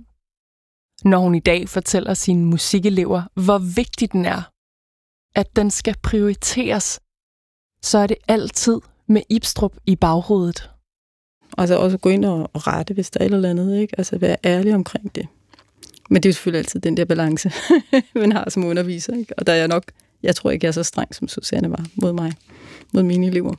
Når 1.04 1.18
hun 1.18 1.34
i 1.34 1.40
dag 1.40 1.68
fortæller 1.68 2.14
sine 2.14 2.44
musikelever, 2.44 3.22
hvor 3.34 3.58
vigtig 3.58 4.12
den 4.12 4.24
er, 4.24 4.42
at 5.40 5.56
den 5.56 5.70
skal 5.70 5.96
prioriteres, 6.02 7.00
så 7.82 7.98
er 7.98 8.06
det 8.06 8.16
altid 8.28 8.80
med 9.06 9.22
Ibstrup 9.30 9.76
i 9.86 9.96
baghovedet. 9.96 10.70
Altså 11.58 11.78
også 11.78 11.98
gå 11.98 12.08
ind 12.08 12.24
og 12.24 12.66
rette, 12.66 12.94
hvis 12.94 13.10
der 13.10 13.20
er 13.20 13.26
et 13.26 13.34
eller 13.34 13.50
andet, 13.50 13.80
ikke? 13.80 13.94
Altså 13.98 14.18
være 14.18 14.36
ærlig 14.44 14.74
omkring 14.74 15.14
det. 15.14 15.26
Men 16.10 16.22
det 16.22 16.28
er 16.28 16.30
jo 16.30 16.34
selvfølgelig 16.34 16.58
altid 16.58 16.80
den 16.80 16.96
der 16.96 17.04
balance, 17.04 17.52
man 18.14 18.32
har 18.32 18.50
som 18.50 18.64
underviser, 18.64 19.16
ikke? 19.16 19.38
Og 19.38 19.46
der 19.46 19.52
er 19.52 19.56
jeg 19.56 19.68
nok, 19.68 19.84
jeg 20.24 20.36
tror 20.36 20.50
ikke, 20.50 20.64
jeg 20.64 20.68
er 20.68 20.72
så 20.72 20.82
streng, 20.82 21.14
som 21.14 21.28
Susanne 21.28 21.70
var 21.70 21.86
mod 21.94 22.12
mig, 22.12 22.32
mod 22.92 23.02
mine 23.02 23.26
elever. 23.26 23.54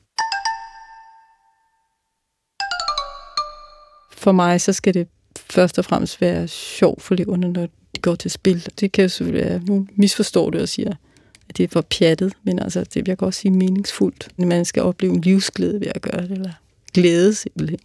For 4.11 4.31
mig, 4.31 4.61
så 4.61 4.73
skal 4.73 4.93
det 4.93 5.07
først 5.49 5.79
og 5.79 5.85
fremmest 5.85 6.21
være 6.21 6.47
sjov 6.47 6.99
for 6.99 7.13
eleverne, 7.13 7.49
når 7.49 7.67
de 7.95 8.01
går 8.01 8.15
til 8.15 8.31
spil. 8.31 8.67
Det 8.79 8.91
kan 8.91 9.01
jo 9.01 9.09
selvfølgelig 9.09 9.49
være, 9.49 9.59
nu 9.59 9.87
misforstår 9.95 10.49
det 10.49 10.61
og 10.61 10.69
siger, 10.69 10.93
at 11.49 11.57
det 11.57 11.63
er 11.63 11.67
for 11.67 11.81
pjattet, 11.81 12.33
men 12.43 12.59
altså, 12.59 12.83
det 12.83 13.07
jeg 13.07 13.17
kan 13.17 13.25
også 13.25 13.39
sige 13.39 13.51
meningsfuldt. 13.51 14.29
Man 14.37 14.65
skal 14.65 14.83
opleve 14.83 15.13
en 15.13 15.21
livsglæde 15.21 15.79
ved 15.79 15.87
at 15.95 16.01
gøre 16.01 16.21
det, 16.21 16.31
eller 16.31 16.51
glæde 16.93 17.33
simpelthen. 17.33 17.79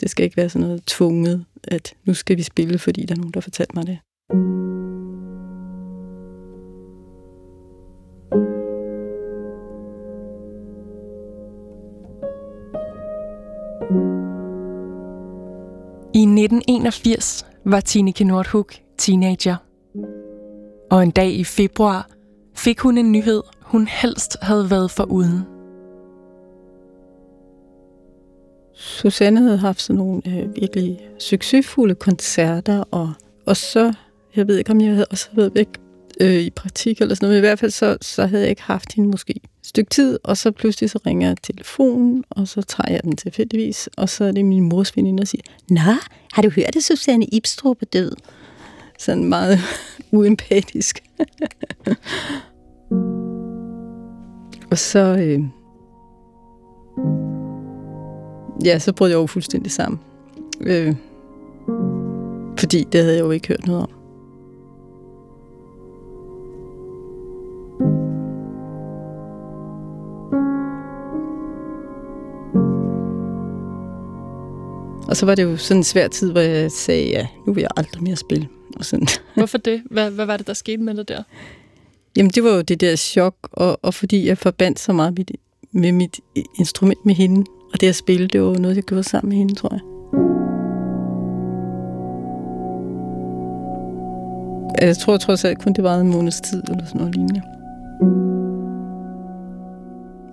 Det 0.00 0.10
skal 0.10 0.24
ikke 0.24 0.36
være 0.36 0.48
sådan 0.48 0.68
noget 0.68 0.82
tvunget, 0.86 1.44
at 1.64 1.94
nu 2.04 2.14
skal 2.14 2.36
vi 2.36 2.42
spille, 2.42 2.78
fordi 2.78 3.04
der 3.04 3.14
er 3.14 3.18
nogen, 3.18 3.34
der 3.34 3.40
fortalte 3.40 3.72
mig 3.74 3.86
det. 3.86 3.98
I 16.18 16.22
1981 16.22 17.46
var 17.64 17.80
Tineke 17.80 18.24
Nordhug 18.24 18.66
teenager. 18.96 19.56
Og 20.90 21.02
en 21.02 21.10
dag 21.10 21.32
i 21.32 21.44
februar 21.44 22.08
fik 22.56 22.80
hun 22.80 22.98
en 22.98 23.12
nyhed, 23.12 23.42
hun 23.62 23.86
helst 23.86 24.36
havde 24.42 24.70
været 24.70 24.90
for 24.90 25.04
uden. 25.04 25.42
Susanne 28.74 29.40
havde 29.40 29.58
haft 29.58 29.80
sådan 29.80 29.98
nogle 29.98 30.22
øh, 30.26 30.56
virkelig 30.56 31.00
succesfulde 31.18 31.94
koncerter, 31.94 32.84
og, 32.90 33.12
og 33.46 33.56
så, 33.56 33.92
jeg 34.36 34.48
ved 34.48 34.58
ikke, 34.58 34.70
om 34.70 34.80
jeg 34.80 34.90
havde 34.90 35.06
også 35.10 35.28
været 35.32 35.54
væk 35.54 35.80
øh, 36.20 36.40
i 36.40 36.50
praktik 36.50 37.00
eller 37.00 37.14
sådan 37.14 37.26
noget, 37.26 37.36
men 37.36 37.44
i 37.44 37.46
hvert 37.48 37.58
fald 37.58 37.70
så, 37.70 37.96
så 38.00 38.26
havde 38.26 38.42
jeg 38.42 38.50
ikke 38.50 38.62
haft 38.62 38.92
hende 38.92 39.10
måske 39.10 39.34
et 39.36 39.42
stykke 39.62 39.90
tid, 39.90 40.18
og 40.24 40.36
så 40.36 40.50
pludselig 40.50 40.90
så 40.90 40.98
ringer 41.06 41.34
telefonen, 41.42 42.24
og 42.30 42.48
så 42.48 42.62
tager 42.62 42.92
jeg 42.92 43.00
den 43.04 43.16
tilfældigvis, 43.16 43.88
og 43.96 44.08
så 44.08 44.24
er 44.24 44.32
det 44.32 44.44
min 44.44 44.68
mors 44.68 44.96
veninde, 44.96 45.20
og 45.20 45.28
siger, 45.28 45.42
Nå, 45.70 45.94
har 46.32 46.42
du 46.42 46.50
hørt, 46.50 46.76
at 46.76 46.82
Susanne 46.82 47.24
Ibstrup 47.24 47.76
er 47.82 47.86
død? 47.86 48.12
Sådan 48.98 49.24
meget 49.24 49.58
uempatisk. 50.12 51.02
og 54.70 54.78
så... 54.78 55.16
Øh, 55.20 55.40
ja, 58.64 58.78
så 58.78 58.92
brød 58.92 59.08
jeg 59.08 59.16
jo 59.16 59.26
fuldstændig 59.26 59.72
sammen. 59.72 60.00
Øh, 60.60 60.94
fordi 62.58 62.84
det 62.92 63.00
havde 63.00 63.14
jeg 63.14 63.20
jo 63.20 63.30
ikke 63.30 63.48
hørt 63.48 63.66
noget 63.66 63.82
om. 63.82 63.97
Og 75.08 75.16
så 75.16 75.26
var 75.26 75.34
det 75.34 75.42
jo 75.42 75.56
sådan 75.56 75.80
en 75.80 75.84
svær 75.84 76.08
tid, 76.08 76.32
hvor 76.32 76.40
jeg 76.40 76.72
sagde, 76.72 77.10
ja, 77.10 77.26
nu 77.46 77.52
vil 77.52 77.60
jeg 77.60 77.70
aldrig 77.76 78.02
mere 78.02 78.16
spille. 78.16 78.48
Og 78.76 78.84
sådan. 78.84 79.06
Hvorfor 79.34 79.58
det? 79.58 79.82
Hvad, 79.90 80.10
hvad 80.10 80.26
var 80.26 80.36
det, 80.36 80.46
der 80.46 80.54
skete 80.54 80.82
med 80.82 80.94
det 80.94 81.08
der? 81.08 81.22
Jamen, 82.16 82.30
det 82.30 82.44
var 82.44 82.50
jo 82.50 82.60
det 82.60 82.80
der 82.80 82.96
chok, 82.96 83.34
og, 83.52 83.78
og 83.82 83.94
fordi 83.94 84.26
jeg 84.26 84.38
forbandt 84.38 84.80
så 84.80 84.92
meget 84.92 85.18
med, 85.18 85.24
med 85.72 85.92
mit 85.92 86.20
instrument 86.58 87.06
med 87.06 87.14
hende, 87.14 87.44
og 87.72 87.80
det 87.80 87.88
at 87.88 87.94
spille, 87.94 88.28
det 88.28 88.42
var 88.42 88.58
noget, 88.58 88.76
jeg 88.76 88.84
gjorde 88.84 89.02
sammen 89.02 89.28
med 89.28 89.38
hende, 89.38 89.54
tror 89.54 89.72
jeg. 89.72 89.80
Jeg 94.86 94.96
tror 94.96 95.16
trods 95.16 95.44
alt 95.44 95.62
kun, 95.62 95.72
det 95.72 95.84
var 95.84 96.00
en 96.00 96.10
måneds 96.10 96.40
tid, 96.40 96.62
eller 96.68 96.86
sådan 96.86 96.98
noget 96.98 97.14
lignende. 97.14 97.42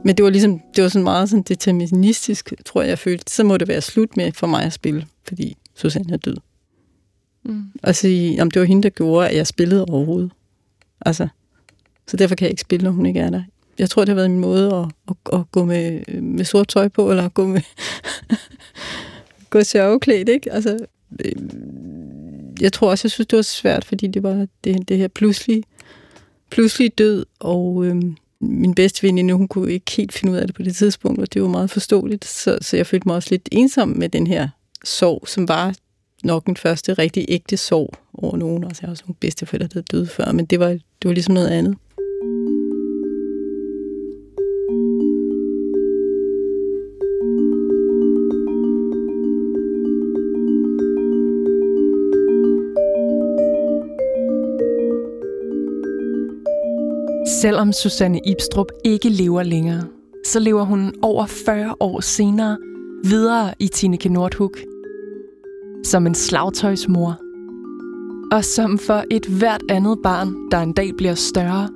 Men 0.06 0.18
det 0.18 0.24
var 0.24 0.30
ligesom, 0.30 0.60
det 0.76 0.84
var 0.84 0.89
sådan 0.89 1.04
meget 1.04 1.30
sådan 1.30 1.44
deterministisk, 1.44 2.54
tror 2.65 2.82
jeg, 2.82 2.89
jeg 2.89 3.00
følte. 3.00 3.32
Så 3.32 3.44
må 3.44 3.58
det 3.58 3.68
være 3.68 3.82
slut 3.82 4.18
med 4.18 4.32
for 4.32 4.48
mig 4.48 4.63
at 4.63 4.74
spille, 4.74 5.06
fordi 5.24 5.58
Susanne 5.76 6.13
er 6.13 6.18
død. 6.18 6.36
Mm. 7.44 7.63
Og 7.84 7.96
sige, 7.96 8.41
om 8.41 8.52
det 8.52 8.60
var 8.60 8.65
hende, 8.65 8.84
der 8.84 8.89
gjorde, 8.89 9.30
at 9.30 9.36
jeg 9.36 9.48
spillede 9.48 9.86
overhovedet. 9.86 10.32
Altså, 11.06 11.28
så 12.08 12.18
derfor 12.18 12.36
kan 12.36 12.46
jeg 12.46 12.52
ikke 12.52 12.62
spille, 12.62 12.84
når 12.84 12.91
hun 12.91 13.06
ikke 13.06 13.20
er 13.20 13.30
der. 13.30 13.44
Jeg 13.80 13.89
tror, 13.89 14.02
det 14.02 14.10
har 14.10 14.15
været 14.15 14.32
min 14.32 14.39
måde 14.39 14.76
at, 14.76 14.86
at, 15.10 15.39
at 15.39 15.52
gå 15.52 15.65
med, 15.65 16.22
med 16.22 16.46
sort 16.46 16.68
tøj 16.68 16.88
på, 16.88 17.10
eller 17.10 17.30
gå 17.30 17.48
med 17.48 17.62
gå 19.50 19.63
sørgeklædt, 19.63 20.30
ikke? 20.30 20.52
Altså, 20.52 20.86
øh, 21.26 21.32
jeg 22.62 22.74
tror 22.74 22.89
også, 22.89 23.06
jeg 23.06 23.12
synes, 23.12 23.28
det 23.28 23.38
var 23.38 23.44
svært, 23.44 23.86
fordi 23.86 24.08
det 24.08 24.24
var 24.24 24.48
det, 24.63 24.88
det 24.88 24.98
her 24.98 25.08
pludselig, 25.08 25.63
pludselig 26.50 26.98
død, 26.98 27.26
og 27.39 27.86
øhm, 27.86 28.18
min 28.45 28.75
bedste 28.75 29.03
veninde, 29.03 29.34
hun 29.34 29.47
kunne 29.47 29.71
ikke 29.71 29.91
helt 29.91 30.13
finde 30.13 30.34
ud 30.34 30.38
af 30.38 30.47
det 30.47 30.55
på 30.55 30.63
det 30.63 30.75
tidspunkt, 30.75 31.21
og 31.21 31.34
det 31.34 31.41
var 31.41 31.47
meget 31.47 31.69
forståeligt, 31.69 32.25
så, 32.25 32.58
så 32.62 32.77
jeg 32.77 32.88
følte 32.88 33.08
mig 33.08 33.15
også 33.15 33.29
lidt 33.31 33.49
ensom 33.51 33.89
med 33.89 34.10
den 34.10 34.27
her 34.27 34.49
sorg, 34.84 35.27
som 35.27 35.47
var 35.47 35.73
nok 36.23 36.45
den 36.45 36.58
første 36.58 36.93
rigtig 36.93 37.25
ægte 37.27 37.58
sorg 37.58 37.93
over 38.13 38.38
nogen. 38.38 38.63
Altså, 38.63 38.81
jeg 38.81 38.88
har 38.88 38.91
også 38.91 39.03
nogle 39.08 39.15
bedsteforældre, 39.19 39.67
der 39.67 39.81
døde 39.81 40.08
før, 40.08 40.31
men 40.31 40.45
det 40.45 40.60
var, 40.60 40.67
det 40.67 41.05
var 41.05 41.12
ligesom 41.12 41.34
noget 41.34 41.47
andet. 41.47 41.77
Selvom 57.45 57.73
Susanne 57.73 58.19
Ibstrup 58.25 58.71
ikke 58.84 59.10
lever 59.10 59.43
længere, 59.43 59.84
så 60.25 60.39
lever 60.39 60.63
hun 60.63 60.93
over 61.01 61.25
40 61.25 61.75
år 61.79 62.01
senere 62.01 62.58
videre 63.03 63.53
i 63.60 63.67
Tineke 63.67 64.10
Nordhug. 64.10 64.51
Som 65.84 66.08
en 66.08 66.15
slagtøjsmor. 66.15 67.19
Og 68.31 68.45
som 68.45 68.77
for 68.77 69.03
et 69.12 69.25
hvert 69.25 69.62
andet 69.69 69.97
barn, 70.03 70.51
der 70.51 70.58
en 70.58 70.73
dag 70.73 70.91
bliver 70.97 71.13
større, 71.13 71.69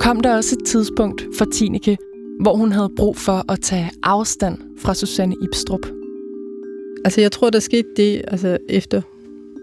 kom 0.00 0.20
der 0.20 0.36
også 0.36 0.56
et 0.60 0.66
tidspunkt 0.66 1.26
for 1.38 1.44
Tineke, 1.44 1.96
hvor 2.40 2.56
hun 2.56 2.72
havde 2.72 2.90
brug 2.96 3.16
for 3.16 3.52
at 3.52 3.60
tage 3.60 3.90
afstand 4.02 4.58
fra 4.78 4.94
Susanne 4.94 5.36
Ibstrup. 5.42 5.86
Altså, 7.04 7.20
jeg 7.20 7.32
tror, 7.32 7.50
der 7.50 7.60
skete 7.60 7.88
det, 7.96 8.22
altså 8.28 8.58
efter 8.68 9.02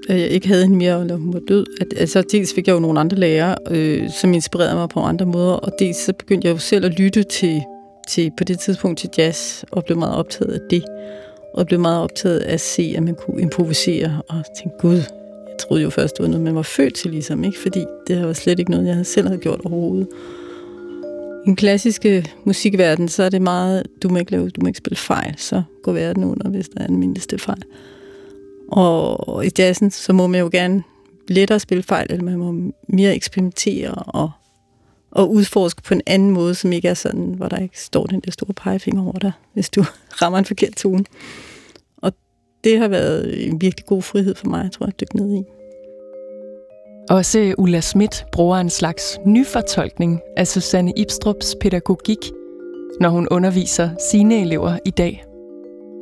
at 0.09 0.19
jeg 0.19 0.27
ikke 0.27 0.47
havde 0.47 0.63
hende 0.63 0.77
mere, 0.77 1.01
eller 1.01 1.15
hun 1.15 1.33
var 1.33 1.41
død. 1.47 1.65
At, 1.81 1.87
altså, 1.97 2.21
dels 2.21 2.53
fik 2.53 2.67
jeg 2.67 2.73
jo 2.73 2.79
nogle 2.79 2.99
andre 2.99 3.17
lærere, 3.17 3.55
øh, 3.71 4.09
som 4.09 4.33
inspirerede 4.33 4.75
mig 4.75 4.89
på 4.89 4.99
andre 4.99 5.25
måder, 5.25 5.53
og 5.53 5.71
dels 5.79 5.97
så 5.97 6.13
begyndte 6.13 6.47
jeg 6.47 6.53
jo 6.53 6.57
selv 6.57 6.85
at 6.85 6.99
lytte 6.99 7.23
til, 7.23 7.61
til 8.09 8.31
på 8.37 8.43
det 8.43 8.59
tidspunkt 8.59 8.99
til 8.99 9.09
jazz, 9.17 9.63
og 9.71 9.85
blev 9.85 9.97
meget 9.97 10.15
optaget 10.15 10.51
af 10.51 10.59
det. 10.69 10.83
Og 11.53 11.65
blev 11.65 11.79
meget 11.79 12.01
optaget 12.01 12.39
af 12.39 12.53
at 12.53 12.61
se, 12.61 12.93
at 12.97 13.03
man 13.03 13.15
kunne 13.15 13.41
improvisere, 13.41 14.21
og 14.29 14.43
tænke, 14.57 14.77
gud, 14.79 14.95
jeg 14.95 15.59
troede 15.59 15.83
jo 15.83 15.89
først, 15.89 16.17
det 16.17 16.23
var 16.23 16.29
noget, 16.29 16.43
man 16.43 16.55
var 16.55 16.61
født 16.61 16.93
til, 16.93 17.11
ligesom, 17.11 17.43
ikke? 17.43 17.59
fordi 17.59 17.85
det 18.07 18.27
var 18.27 18.33
slet 18.33 18.59
ikke 18.59 18.71
noget, 18.71 18.87
jeg 18.87 19.05
selv 19.05 19.27
havde 19.27 19.39
gjort 19.39 19.61
overhovedet. 19.65 20.07
I 21.45 21.47
den 21.47 21.55
klassiske 21.55 22.31
musikverden, 22.43 23.07
så 23.07 23.23
er 23.23 23.29
det 23.29 23.41
meget, 23.41 23.83
du 24.03 24.09
må 24.09 24.17
ikke 24.17 24.31
lave, 24.31 24.49
du 24.49 24.61
må 24.61 24.67
ikke 24.67 24.77
spille 24.77 24.97
fejl, 24.97 25.33
så 25.37 25.63
går 25.83 25.91
verden 25.91 26.23
under, 26.23 26.49
hvis 26.49 26.69
der 26.69 26.83
er 26.83 26.87
den 26.87 26.97
mindste 26.97 27.37
fejl. 27.37 27.63
Og 28.71 29.45
i 29.45 29.49
jazzen, 29.58 29.91
så 29.91 30.13
må 30.13 30.28
man 30.28 30.39
jo 30.39 30.49
gerne 30.51 30.84
lettere 31.28 31.60
spille 31.60 31.84
fejl, 31.84 32.08
eller 32.10 32.23
man 32.23 32.38
må 32.38 32.73
mere 32.88 33.15
eksperimentere 33.15 33.91
og, 33.91 34.32
og 35.12 35.32
udforske 35.32 35.82
på 35.82 35.93
en 35.93 36.01
anden 36.06 36.32
måde, 36.32 36.56
som 36.56 36.71
ikke 36.71 36.88
er 36.88 36.93
sådan, 36.93 37.34
hvor 37.38 37.47
der 37.47 37.58
ikke 37.58 37.82
står 37.82 38.06
den 38.06 38.19
der 38.19 38.32
store 38.32 38.54
pegefinger 38.54 39.04
over 39.04 39.19
dig, 39.19 39.32
hvis 39.54 39.69
du 39.69 39.84
rammer 40.21 40.39
en 40.39 40.45
forkert 40.45 40.75
tone. 40.75 41.06
Og 41.97 42.13
det 42.63 42.80
har 42.80 42.88
været 42.88 43.47
en 43.47 43.62
virkelig 43.62 43.86
god 43.86 44.01
frihed 44.01 44.36
for 44.36 44.47
mig, 44.47 44.71
tror 44.71 44.86
jeg, 44.86 44.93
at 44.93 44.99
dykke 44.99 45.15
ned 45.15 45.36
i. 45.36 45.43
Også 47.10 47.56
Ulla 47.58 47.80
Schmidt 47.80 48.25
bruger 48.32 48.58
en 48.58 48.69
slags 48.69 49.19
nyfortolkning 49.25 50.21
af 50.38 50.47
Susanne 50.47 50.93
Ibstrups 50.97 51.56
pædagogik, 51.62 52.32
når 52.99 53.10
hun 53.10 53.28
underviser 53.32 53.89
sine 54.12 54.41
elever 54.41 54.78
i 54.86 54.89
dag. 54.89 55.25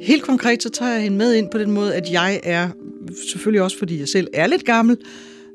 Helt 0.04 0.24
konkret 0.24 0.64
så 0.64 0.70
tager 0.70 0.92
jeg 0.92 1.02
hende 1.02 1.18
med 1.18 1.34
ind 1.34 1.50
på 1.50 1.58
den 1.58 1.72
måde, 1.72 1.96
at 1.96 2.12
jeg 2.12 2.40
er, 2.44 2.70
selvfølgelig 3.32 3.62
også 3.62 3.78
fordi 3.78 4.00
jeg 4.00 4.08
selv 4.08 4.28
er 4.34 4.48
lidt 4.48 4.66
gammel, 4.66 4.98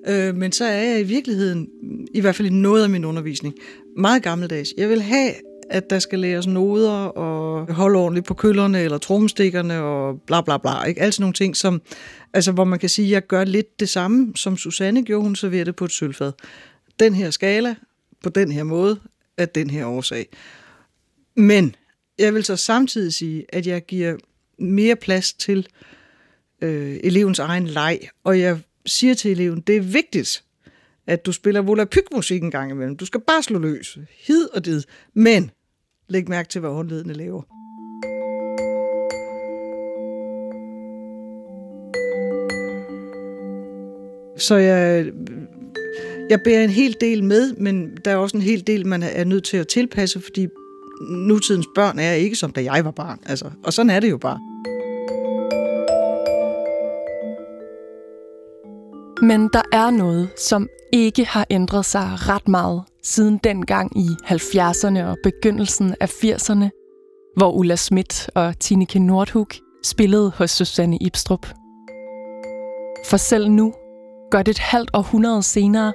øh, 0.09 0.37
men 0.37 0.53
så 0.53 0.65
er 0.65 0.83
jeg 0.83 1.01
i 1.01 1.03
virkeligheden, 1.03 1.69
i 2.15 2.21
hvert 2.21 2.35
fald 2.35 2.49
i 2.49 2.55
noget 2.55 2.83
af 2.83 2.91
min 2.91 3.05
undervisning, 3.05 3.55
meget 3.97 4.23
gammeldags. 4.23 4.75
Jeg 4.79 4.89
vil 4.89 5.03
have, 5.03 5.33
at 5.71 5.91
der 5.91 5.99
skal 5.99 6.19
læres 6.19 6.47
noder 6.47 6.93
og 6.93 7.75
holde 7.75 7.99
ordentligt 7.99 8.27
på 8.27 8.35
køllerne 8.35 8.81
eller 8.81 8.99
trommestikkerne 8.99 9.83
og 9.83 10.21
bla 10.27 10.41
bla 10.41 10.59
bla. 10.59 10.85
Ikke? 10.85 11.03
Altså 11.03 11.23
nogle 11.23 11.35
ting, 11.35 11.57
som, 11.57 11.83
altså, 12.33 12.53
hvor 12.53 12.65
man 12.65 12.79
kan 12.79 12.89
sige, 12.89 13.07
at 13.07 13.13
jeg 13.13 13.27
gør 13.27 13.45
lidt 13.45 13.81
det 13.81 13.89
samme, 13.89 14.33
som 14.37 14.57
Susanne 14.57 15.05
gjorde, 15.05 15.23
hun 15.23 15.37
serverer 15.37 15.65
det 15.65 15.77
på 15.77 15.85
et 15.85 15.93
sølvfad. 15.93 16.33
Den 17.01 17.15
her 17.15 17.31
skala, 17.31 17.75
på 18.23 18.29
den 18.29 18.53
her 18.53 18.63
måde, 18.63 19.01
af 19.39 19.49
den 19.49 19.71
her 19.71 19.87
årsag. 19.87 20.27
Men 21.37 21.75
jeg 22.19 22.35
vil 22.35 22.45
så 22.45 22.57
samtidig 22.57 23.13
sige, 23.13 23.45
at 23.49 23.67
jeg 23.67 23.87
giver 23.87 24.17
mere 24.59 24.97
plads 24.97 25.33
til 25.33 25.67
øh, 26.63 26.97
elevens 27.05 27.39
egen 27.39 27.67
leg, 27.67 28.01
og 28.25 28.41
jeg 28.41 28.59
siger 28.87 29.15
til 29.15 29.31
eleven, 29.31 29.61
det 29.61 29.77
er 29.77 29.81
vigtigt, 29.81 30.45
at 31.07 31.27
du 31.27 31.33
spiller 31.33 31.61
volapyk-musik 31.61 32.43
en 32.43 32.51
gang 32.51 32.71
imellem. 32.71 32.97
Du 32.97 33.07
skal 33.07 33.21
bare 33.21 33.43
slå 33.43 33.59
løs. 33.59 33.99
Hid 34.27 34.49
og 34.55 34.65
did. 34.65 34.83
Men 35.15 35.51
læg 36.09 36.29
mærke 36.29 36.49
til, 36.49 36.61
hvad 36.61 36.71
håndledene 36.71 37.13
laver. 37.13 37.43
Så 44.39 44.57
jeg, 44.57 45.07
jeg 46.31 46.41
bærer 46.45 46.65
en 46.65 46.71
hel 46.71 46.97
del 47.01 47.25
med, 47.25 47.53
men 47.53 47.97
der 48.05 48.11
er 48.11 48.17
også 48.17 48.37
en 48.37 48.43
hel 48.43 48.67
del, 48.67 48.87
man 48.87 49.03
er 49.03 49.25
nødt 49.25 49.45
til 49.45 49.57
at 49.57 49.69
tilpasse, 49.69 50.21
fordi 50.21 50.49
nutidens 51.11 51.67
børn 51.75 51.99
er 51.99 52.13
ikke 52.13 52.37
som 52.37 52.53
da 52.53 52.63
jeg 52.63 52.85
var 52.85 52.91
barn. 52.91 53.19
Altså, 53.27 53.51
og 53.65 53.73
sådan 53.73 53.91
er 53.91 54.01
det 54.01 54.11
jo 54.11 54.19
bare. 54.19 54.48
Men 59.23 59.49
der 59.53 59.63
er 59.73 59.91
noget, 59.91 60.31
som 60.37 60.69
ikke 60.93 61.25
har 61.25 61.47
ændret 61.51 61.85
sig 61.85 62.09
ret 62.29 62.49
meget 62.49 62.83
siden 63.03 63.41
dengang 63.45 63.99
i 63.99 64.09
70'erne 64.25 65.03
og 65.05 65.17
begyndelsen 65.23 65.95
af 66.01 66.07
80'erne, 66.25 66.69
hvor 67.37 67.53
Ulla 67.53 67.77
Schmidt 67.77 68.31
og 68.35 68.59
Tineke 68.59 68.99
Nordhug 68.99 69.49
spillede 69.85 70.33
hos 70.37 70.51
Susanne 70.51 70.97
Ibstrup. 71.01 71.47
For 73.07 73.17
selv 73.17 73.51
nu, 73.51 73.75
godt 74.31 74.49
et 74.49 74.59
halvt 74.59 74.91
århundrede 74.95 75.43
senere, 75.43 75.93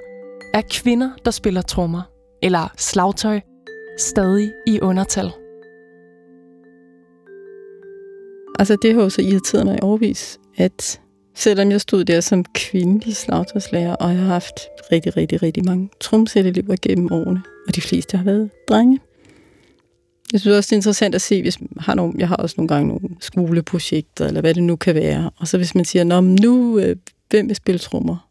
er 0.54 0.62
kvinder, 0.70 1.10
der 1.24 1.30
spiller 1.30 1.62
trommer 1.62 2.02
eller 2.42 2.72
slagtøj, 2.76 3.40
stadig 3.98 4.52
i 4.66 4.80
undertal. 4.80 5.32
Altså 8.58 8.76
det 8.82 8.94
har 8.94 9.02
jo 9.02 9.08
så 9.08 9.22
irriteret 9.22 9.66
mig 9.66 9.82
overvis, 9.82 10.40
at 10.56 11.00
selvom 11.34 11.70
jeg 11.70 11.80
stod 11.80 12.04
der 12.04 12.20
som 12.20 12.44
kvindelig 12.44 13.16
slagtøjslærer, 13.16 13.94
og 13.94 14.10
jeg 14.10 14.18
har 14.18 14.26
haft 14.26 14.60
rigtig, 14.92 15.16
rigtig, 15.16 15.42
rigtig 15.42 15.64
mange 15.64 15.88
tromsætelever 16.00 16.76
gennem 16.82 17.12
årene, 17.12 17.42
og 17.68 17.74
de 17.74 17.80
fleste 17.80 18.16
har 18.16 18.24
været 18.24 18.50
drenge. 18.68 19.00
Jeg 20.32 20.40
synes 20.40 20.56
også, 20.56 20.68
det 20.68 20.72
er 20.72 20.78
interessant 20.78 21.14
at 21.14 21.22
se, 21.22 21.42
hvis 21.42 21.60
man 21.60 21.68
har 21.78 21.94
nogle, 21.94 22.14
jeg 22.18 22.28
har 22.28 22.36
også 22.36 22.54
nogle 22.58 22.68
gange 22.68 22.88
nogle 22.88 23.16
skoleprojekter, 23.20 24.26
eller 24.26 24.40
hvad 24.40 24.54
det 24.54 24.62
nu 24.62 24.76
kan 24.76 24.94
være. 24.94 25.30
Og 25.36 25.48
så 25.48 25.56
hvis 25.56 25.74
man 25.74 25.84
siger, 25.84 26.04
Nå, 26.04 26.20
nu, 26.20 26.78
øh, 26.78 26.96
hvem 27.30 27.48
vil 27.48 27.56
spille 27.56 27.78
trommer? 27.78 28.28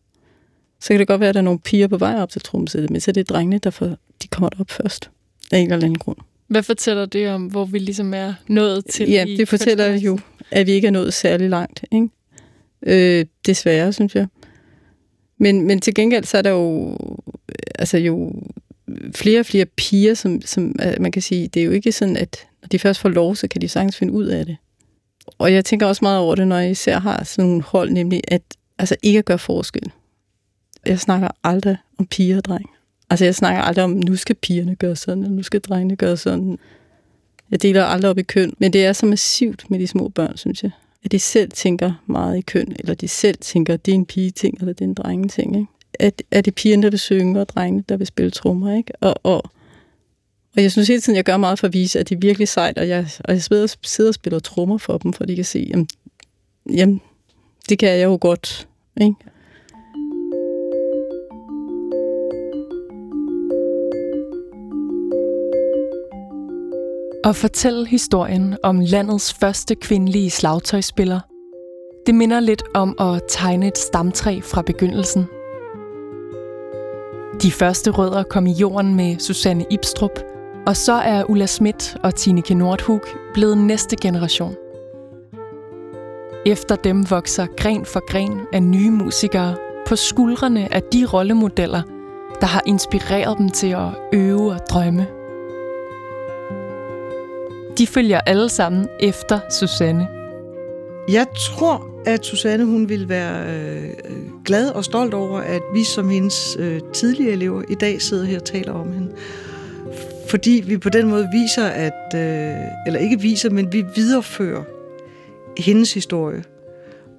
Så 0.81 0.87
kan 0.87 0.99
det 0.99 1.07
godt 1.07 1.19
være, 1.19 1.29
at 1.29 1.35
der 1.35 1.41
er 1.41 1.43
nogle 1.43 1.59
piger 1.59 1.87
på 1.87 1.97
vej 1.97 2.15
op 2.21 2.29
til 2.29 2.41
trommesættet, 2.41 2.89
men 2.89 3.01
så 3.01 3.11
er 3.11 3.13
det 3.13 3.29
drengene, 3.29 3.57
der 3.57 3.69
får, 3.69 3.85
de 4.23 4.27
kommer 4.27 4.49
op 4.59 4.71
først. 4.71 5.09
Af 5.51 5.57
en 5.57 5.71
eller 5.71 5.85
anden 5.85 5.97
grund. 5.97 6.17
Hvad 6.47 6.63
fortæller 6.63 7.05
det 7.05 7.29
om, 7.29 7.45
hvor 7.45 7.65
vi 7.65 7.79
ligesom 7.79 8.13
er 8.13 8.33
nået 8.47 8.85
til? 8.85 9.09
Ja, 9.09 9.25
det 9.25 9.49
fortæller 9.49 9.95
jo, 9.95 10.19
at 10.51 10.67
vi 10.67 10.71
ikke 10.71 10.87
er 10.87 10.91
nået 10.91 11.13
særlig 11.13 11.49
langt. 11.49 11.85
Ikke? 11.91 12.09
Øh, 12.87 13.25
desværre, 13.45 13.93
synes 13.93 14.15
jeg. 14.15 14.27
Men, 15.37 15.67
men 15.67 15.81
til 15.81 15.95
gengæld 15.95 16.23
så 16.23 16.37
er 16.37 16.41
der 16.41 16.49
jo, 16.49 16.97
altså 17.79 17.97
jo 17.97 18.33
flere 19.15 19.39
og 19.39 19.45
flere 19.45 19.65
piger, 19.65 20.13
som, 20.13 20.41
som 20.41 20.75
øh, 20.85 20.93
man 21.01 21.11
kan 21.11 21.21
sige, 21.21 21.47
det 21.47 21.59
er 21.59 21.65
jo 21.65 21.71
ikke 21.71 21.91
sådan, 21.91 22.17
at 22.17 22.47
når 22.61 22.67
de 22.67 22.79
først 22.79 22.99
får 22.99 23.09
lov, 23.09 23.35
så 23.35 23.47
kan 23.47 23.61
de 23.61 23.67
sagtens 23.67 23.97
finde 23.97 24.13
ud 24.13 24.25
af 24.25 24.45
det. 24.45 24.57
Og 25.37 25.53
jeg 25.53 25.65
tænker 25.65 25.87
også 25.87 25.99
meget 26.05 26.19
over 26.19 26.35
det, 26.35 26.47
når 26.47 26.57
jeg 26.57 26.71
især 26.71 26.99
har 26.99 27.23
sådan 27.23 27.49
nogle 27.49 27.63
hold, 27.63 27.91
nemlig 27.91 28.21
at 28.27 28.41
altså 28.77 28.95
ikke 29.03 29.19
at 29.19 29.25
gøre 29.25 29.39
forskel. 29.39 29.91
Jeg 30.85 30.99
snakker 30.99 31.27
aldrig 31.43 31.77
om 31.97 32.05
piger 32.05 32.37
og 32.37 32.45
dreng. 32.45 32.69
Altså 33.09 33.25
jeg 33.25 33.35
snakker 33.35 33.61
aldrig 33.61 33.83
om, 33.83 33.91
nu 33.91 34.15
skal 34.15 34.35
pigerne 34.35 34.75
gøre 34.75 34.95
sådan, 34.95 35.23
og 35.23 35.31
nu 35.31 35.43
skal 35.43 35.61
drengene 35.61 35.95
gøre 35.95 36.17
sådan. 36.17 36.59
Jeg 37.51 37.61
deler 37.61 37.83
aldrig 37.83 38.11
op 38.11 38.17
i 38.17 38.23
køn, 38.23 38.53
men 38.57 38.73
det 38.73 38.85
er 38.85 38.93
så 38.93 39.05
massivt 39.05 39.69
med 39.69 39.79
de 39.79 39.87
små 39.87 40.09
børn, 40.09 40.37
synes 40.37 40.63
jeg 40.63 40.71
at 41.05 41.11
de 41.11 41.19
selv 41.19 41.51
tænker 41.51 41.93
meget 42.05 42.37
i 42.37 42.41
køn, 42.41 42.75
eller 42.79 42.93
de 42.95 43.07
selv 43.07 43.37
tænker, 43.37 43.73
at 43.73 43.85
det 43.85 43.91
er 43.91 43.95
en 43.95 44.05
pige-ting, 44.05 44.57
eller 44.59 44.73
det 44.73 44.81
er 44.81 44.89
en 44.89 44.93
drenge-ting. 44.93 45.55
Ikke? 45.55 45.67
At, 45.99 46.23
at 46.31 46.45
det 46.45 46.51
er 46.51 46.55
pigerne, 46.55 46.83
der 46.83 46.89
vil 46.89 46.99
synge, 46.99 47.41
og 47.41 47.49
drengene, 47.49 47.83
der 47.89 47.97
vil 47.97 48.07
spille 48.07 48.31
trommer. 48.31 48.77
Ikke? 48.77 48.93
Og, 49.01 49.15
og, 49.23 49.43
og 50.55 50.61
jeg 50.61 50.71
synes 50.71 50.87
hele 50.87 51.01
tiden, 51.01 51.15
jeg 51.15 51.23
gør 51.23 51.37
meget 51.37 51.59
for 51.59 51.67
at 51.67 51.73
vise, 51.73 51.99
at 51.99 52.09
det 52.09 52.15
er 52.15 52.19
virkelig 52.19 52.47
sejt, 52.47 52.77
og 52.77 52.87
jeg, 52.87 53.07
og 53.23 53.33
jeg 53.33 53.43
sidder, 53.43 53.75
sidder 53.83 54.09
og 54.09 54.13
spiller 54.13 54.39
trommer 54.39 54.77
for 54.77 54.97
dem, 54.97 55.13
for 55.13 55.25
de 55.25 55.35
kan 55.35 55.45
se, 55.45 55.67
jamen, 55.69 55.87
jamen 56.73 57.01
det 57.69 57.79
kan 57.79 57.89
jeg 57.89 58.03
jo 58.03 58.17
godt. 58.21 58.67
Ikke? 59.01 59.15
At 67.25 67.35
fortælle 67.35 67.87
historien 67.87 68.57
om 68.63 68.79
landets 68.79 69.33
første 69.33 69.75
kvindelige 69.75 70.29
slagtøjspiller. 70.29 71.19
Det 72.05 72.15
minder 72.15 72.39
lidt 72.39 72.63
om 72.73 72.95
at 72.99 73.21
tegne 73.29 73.67
et 73.67 73.77
stamtræ 73.77 74.39
fra 74.43 74.61
begyndelsen. 74.61 75.25
De 77.41 77.51
første 77.51 77.91
rødder 77.91 78.23
kom 78.23 78.47
i 78.47 78.51
jorden 78.51 78.95
med 78.95 79.19
Susanne 79.19 79.65
Ibstrup, 79.71 80.19
og 80.67 80.77
så 80.77 80.93
er 80.93 81.29
Ulla 81.29 81.45
Schmidt 81.45 81.97
og 82.03 82.15
Tineke 82.15 82.53
Nordhug 82.53 83.01
blevet 83.33 83.57
næste 83.57 83.95
generation. 83.95 84.55
Efter 86.45 86.75
dem 86.75 87.09
vokser 87.09 87.45
gren 87.57 87.85
for 87.85 88.11
gren 88.11 88.39
af 88.53 88.63
nye 88.63 88.91
musikere 88.91 89.55
på 89.87 89.95
skuldrene 89.95 90.73
af 90.73 90.83
de 90.83 91.05
rollemodeller, 91.05 91.81
der 92.41 92.47
har 92.47 92.61
inspireret 92.65 93.37
dem 93.37 93.49
til 93.49 93.67
at 93.67 93.89
øve 94.13 94.51
og 94.51 94.59
drømme 94.69 95.07
de 97.77 97.87
følger 97.87 98.19
alle 98.19 98.49
sammen 98.49 98.87
efter 98.99 99.39
Susanne. 99.49 100.07
Jeg 101.09 101.27
tror, 101.35 101.87
at 102.05 102.25
Susanne 102.25 102.65
hun 102.65 102.89
ville 102.89 103.09
være 103.09 103.55
øh, 103.55 103.89
glad 104.45 104.69
og 104.69 104.85
stolt 104.85 105.13
over, 105.13 105.39
at 105.39 105.61
vi 105.73 105.83
som 105.83 106.09
hendes 106.09 106.57
øh, 106.59 106.81
tidligere 106.93 107.31
elever 107.33 107.63
i 107.69 107.75
dag 107.75 108.01
sidder 108.01 108.25
her 108.25 108.39
og 108.39 108.45
taler 108.45 108.73
om 108.73 108.93
hende. 108.93 109.11
Fordi 110.29 110.63
vi 110.67 110.77
på 110.77 110.89
den 110.89 111.09
måde 111.09 111.29
viser, 111.33 111.65
at, 111.65 112.13
øh, 112.15 112.67
eller 112.87 112.99
ikke 112.99 113.21
viser, 113.21 113.49
men 113.49 113.73
vi 113.73 113.85
viderefører 113.95 114.63
hendes 115.57 115.93
historie. 115.93 116.43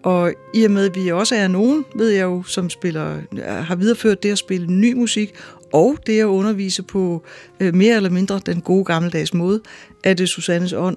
Og 0.02 0.32
i 0.54 0.64
og 0.64 0.70
med, 0.70 0.90
at 0.90 0.96
vi 0.96 1.12
også 1.12 1.34
er 1.34 1.48
nogen, 1.48 1.84
ved 1.94 2.08
jeg 2.08 2.22
jo, 2.22 2.42
som 2.42 2.70
spiller, 2.70 3.16
øh, 3.32 3.44
har 3.44 3.76
videreført 3.76 4.22
det 4.22 4.32
at 4.32 4.38
spille 4.38 4.66
ny 4.66 4.92
musik, 4.92 5.34
og 5.74 5.98
det 6.06 6.20
at 6.20 6.24
undervise 6.24 6.82
på 6.82 7.22
øh, 7.60 7.74
mere 7.74 7.96
eller 7.96 8.10
mindre 8.10 8.40
den 8.46 8.60
gode 8.60 8.84
gammeldags 8.84 9.34
måde, 9.34 9.60
er 10.04 10.14
det 10.14 10.28
Susannes 10.28 10.72
ånd. 10.72 10.96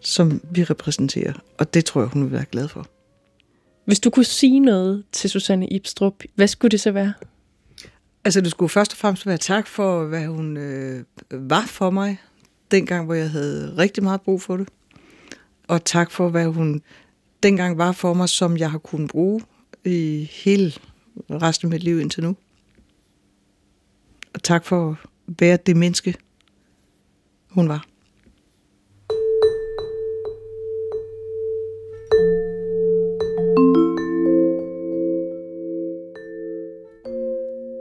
som 0.00 0.40
vi 0.50 0.64
repræsenterer. 0.64 1.32
Og 1.58 1.74
det 1.74 1.84
tror 1.84 2.00
jeg, 2.00 2.08
hun 2.08 2.22
vil 2.24 2.32
være 2.32 2.44
glad 2.44 2.68
for. 2.68 2.86
Hvis 3.84 4.00
du 4.00 4.10
kunne 4.10 4.24
sige 4.24 4.60
noget 4.60 5.04
til 5.12 5.30
Susanne 5.30 5.68
Ibstrup, 5.68 6.14
hvad 6.34 6.48
skulle 6.48 6.70
det 6.70 6.80
så 6.80 6.90
være? 6.90 7.12
Altså, 8.24 8.40
det 8.40 8.50
skulle 8.50 8.68
først 8.68 8.92
og 8.92 8.98
fremmest 8.98 9.26
være 9.26 9.38
tak 9.38 9.66
for, 9.66 10.04
hvad 10.04 10.26
hun 10.26 10.56
øh, 10.56 11.04
var 11.30 11.64
for 11.66 11.90
mig, 11.90 12.18
dengang, 12.70 13.04
hvor 13.04 13.14
jeg 13.14 13.30
havde 13.30 13.74
rigtig 13.78 14.02
meget 14.02 14.20
brug 14.20 14.42
for 14.42 14.56
det. 14.56 14.68
Og 15.68 15.84
tak 15.84 16.10
for, 16.10 16.28
hvad 16.28 16.46
hun 16.46 16.82
dengang 17.42 17.78
var 17.78 17.92
for 17.92 18.14
mig, 18.14 18.28
som 18.28 18.56
jeg 18.56 18.70
har 18.70 18.78
kunnet 18.78 19.10
bruge 19.10 19.40
i 19.84 20.30
hele 20.44 20.72
resten 21.30 21.66
af 21.66 21.70
mit 21.70 21.82
liv 21.82 22.00
indtil 22.00 22.22
nu. 22.22 22.36
Og 24.34 24.42
tak 24.42 24.64
for 24.64 24.90
at 24.90 24.96
være 25.26 25.58
det 25.66 25.76
menneske, 25.76 26.14
hun 27.50 27.68
var. 27.68 27.86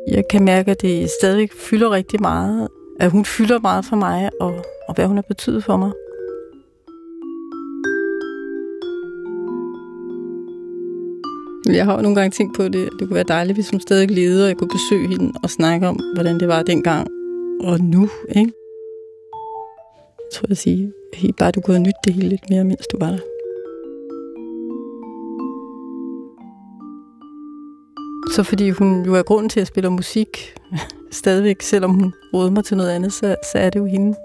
Jeg 0.07 0.23
kan 0.29 0.45
mærke, 0.45 0.71
at 0.71 0.81
det 0.81 1.09
stadig 1.21 1.49
fylder 1.51 1.91
rigtig 1.91 2.21
meget. 2.21 2.67
At 2.99 3.11
hun 3.11 3.25
fylder 3.25 3.59
meget 3.59 3.85
for 3.85 3.95
mig, 3.95 4.29
og, 4.39 4.65
og 4.87 4.95
hvad 4.95 5.05
hun 5.05 5.17
har 5.17 5.25
betydet 5.27 5.63
for 5.63 5.77
mig. 5.77 5.91
Jeg 11.65 11.85
har 11.85 11.95
jo 11.95 12.01
nogle 12.01 12.15
gange 12.15 12.31
tænkt 12.31 12.55
på 12.55 12.63
det. 12.63 12.89
Det 12.99 13.07
kunne 13.07 13.15
være 13.15 13.23
dejligt, 13.23 13.57
hvis 13.57 13.69
hun 13.69 13.79
stadig 13.79 14.11
levede, 14.11 14.43
og 14.43 14.47
jeg 14.47 14.57
kunne 14.57 14.69
besøge 14.69 15.07
hende 15.07 15.33
og 15.43 15.49
snakke 15.49 15.87
om, 15.87 15.99
hvordan 16.13 16.39
det 16.39 16.47
var 16.47 16.63
dengang 16.63 17.07
og 17.63 17.79
nu. 17.79 18.09
Ikke? 18.29 18.53
Jeg 20.19 20.31
tror, 20.33 20.45
jeg 20.49 20.57
siger, 20.57 20.91
helt 21.13 21.37
bare 21.37 21.51
du 21.51 21.61
kunne 21.61 21.75
have 21.75 21.83
nyt 21.83 21.93
det 22.03 22.13
hele 22.13 22.29
lidt 22.29 22.49
mere, 22.49 22.63
mens 22.63 22.87
du 22.87 22.97
var 22.99 23.09
der. 23.09 23.19
Så 28.35 28.43
fordi 28.43 28.69
hun 28.69 29.05
jo 29.05 29.15
er 29.15 29.23
grunden 29.23 29.49
til, 29.49 29.59
at 29.59 29.61
jeg 29.61 29.67
spiller 29.67 29.89
musik 29.89 30.55
stadigvæk, 31.21 31.61
selvom 31.61 31.91
hun 31.91 32.13
råder 32.33 32.51
mig 32.51 32.65
til 32.65 32.77
noget 32.77 32.89
andet, 32.89 33.13
så, 33.13 33.35
så 33.51 33.57
er 33.59 33.69
det 33.69 33.79
jo 33.79 33.85
hende, 33.85 34.17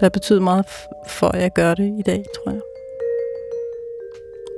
der 0.00 0.08
betyder 0.08 0.40
meget 0.40 0.64
for, 1.08 1.28
at 1.28 1.42
jeg 1.42 1.50
gør 1.54 1.74
det 1.74 1.98
i 1.98 2.02
dag, 2.02 2.24
tror 2.34 2.52
jeg. 2.52 2.60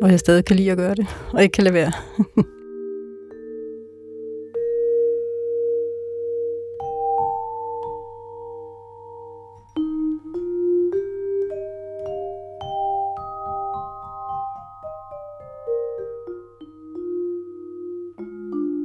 Og 0.03 0.11
jeg 0.11 0.21
stadig 0.21 0.45
kan 0.45 0.57
lide 0.57 0.71
at 0.71 0.77
gøre 0.77 0.95
det, 0.95 1.07
og 1.33 1.43
ikke 1.43 1.53
kan 1.53 1.65
lade 1.65 1.75
være. 1.75 1.93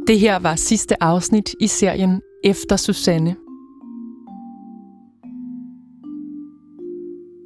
Det 0.07 0.19
her 0.19 0.39
var 0.39 0.55
sidste 0.55 1.03
afsnit 1.03 1.55
i 1.59 1.67
serien 1.67 2.21
Efter 2.43 2.75
Susanne. 2.75 3.42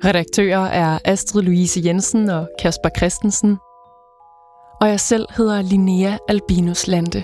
Redaktører 0.06 0.66
er 0.66 1.00
Astrid 1.06 1.42
Louise 1.42 1.82
Jensen 1.86 2.30
og 2.30 2.48
Kasper 2.60 2.90
Christensen. 2.98 3.58
Og 4.82 4.88
jeg 4.88 5.00
selv 5.00 5.26
hedder 5.38 5.62
Linnea 5.62 6.18
Albinus 6.30 6.88
Lande. 6.88 7.24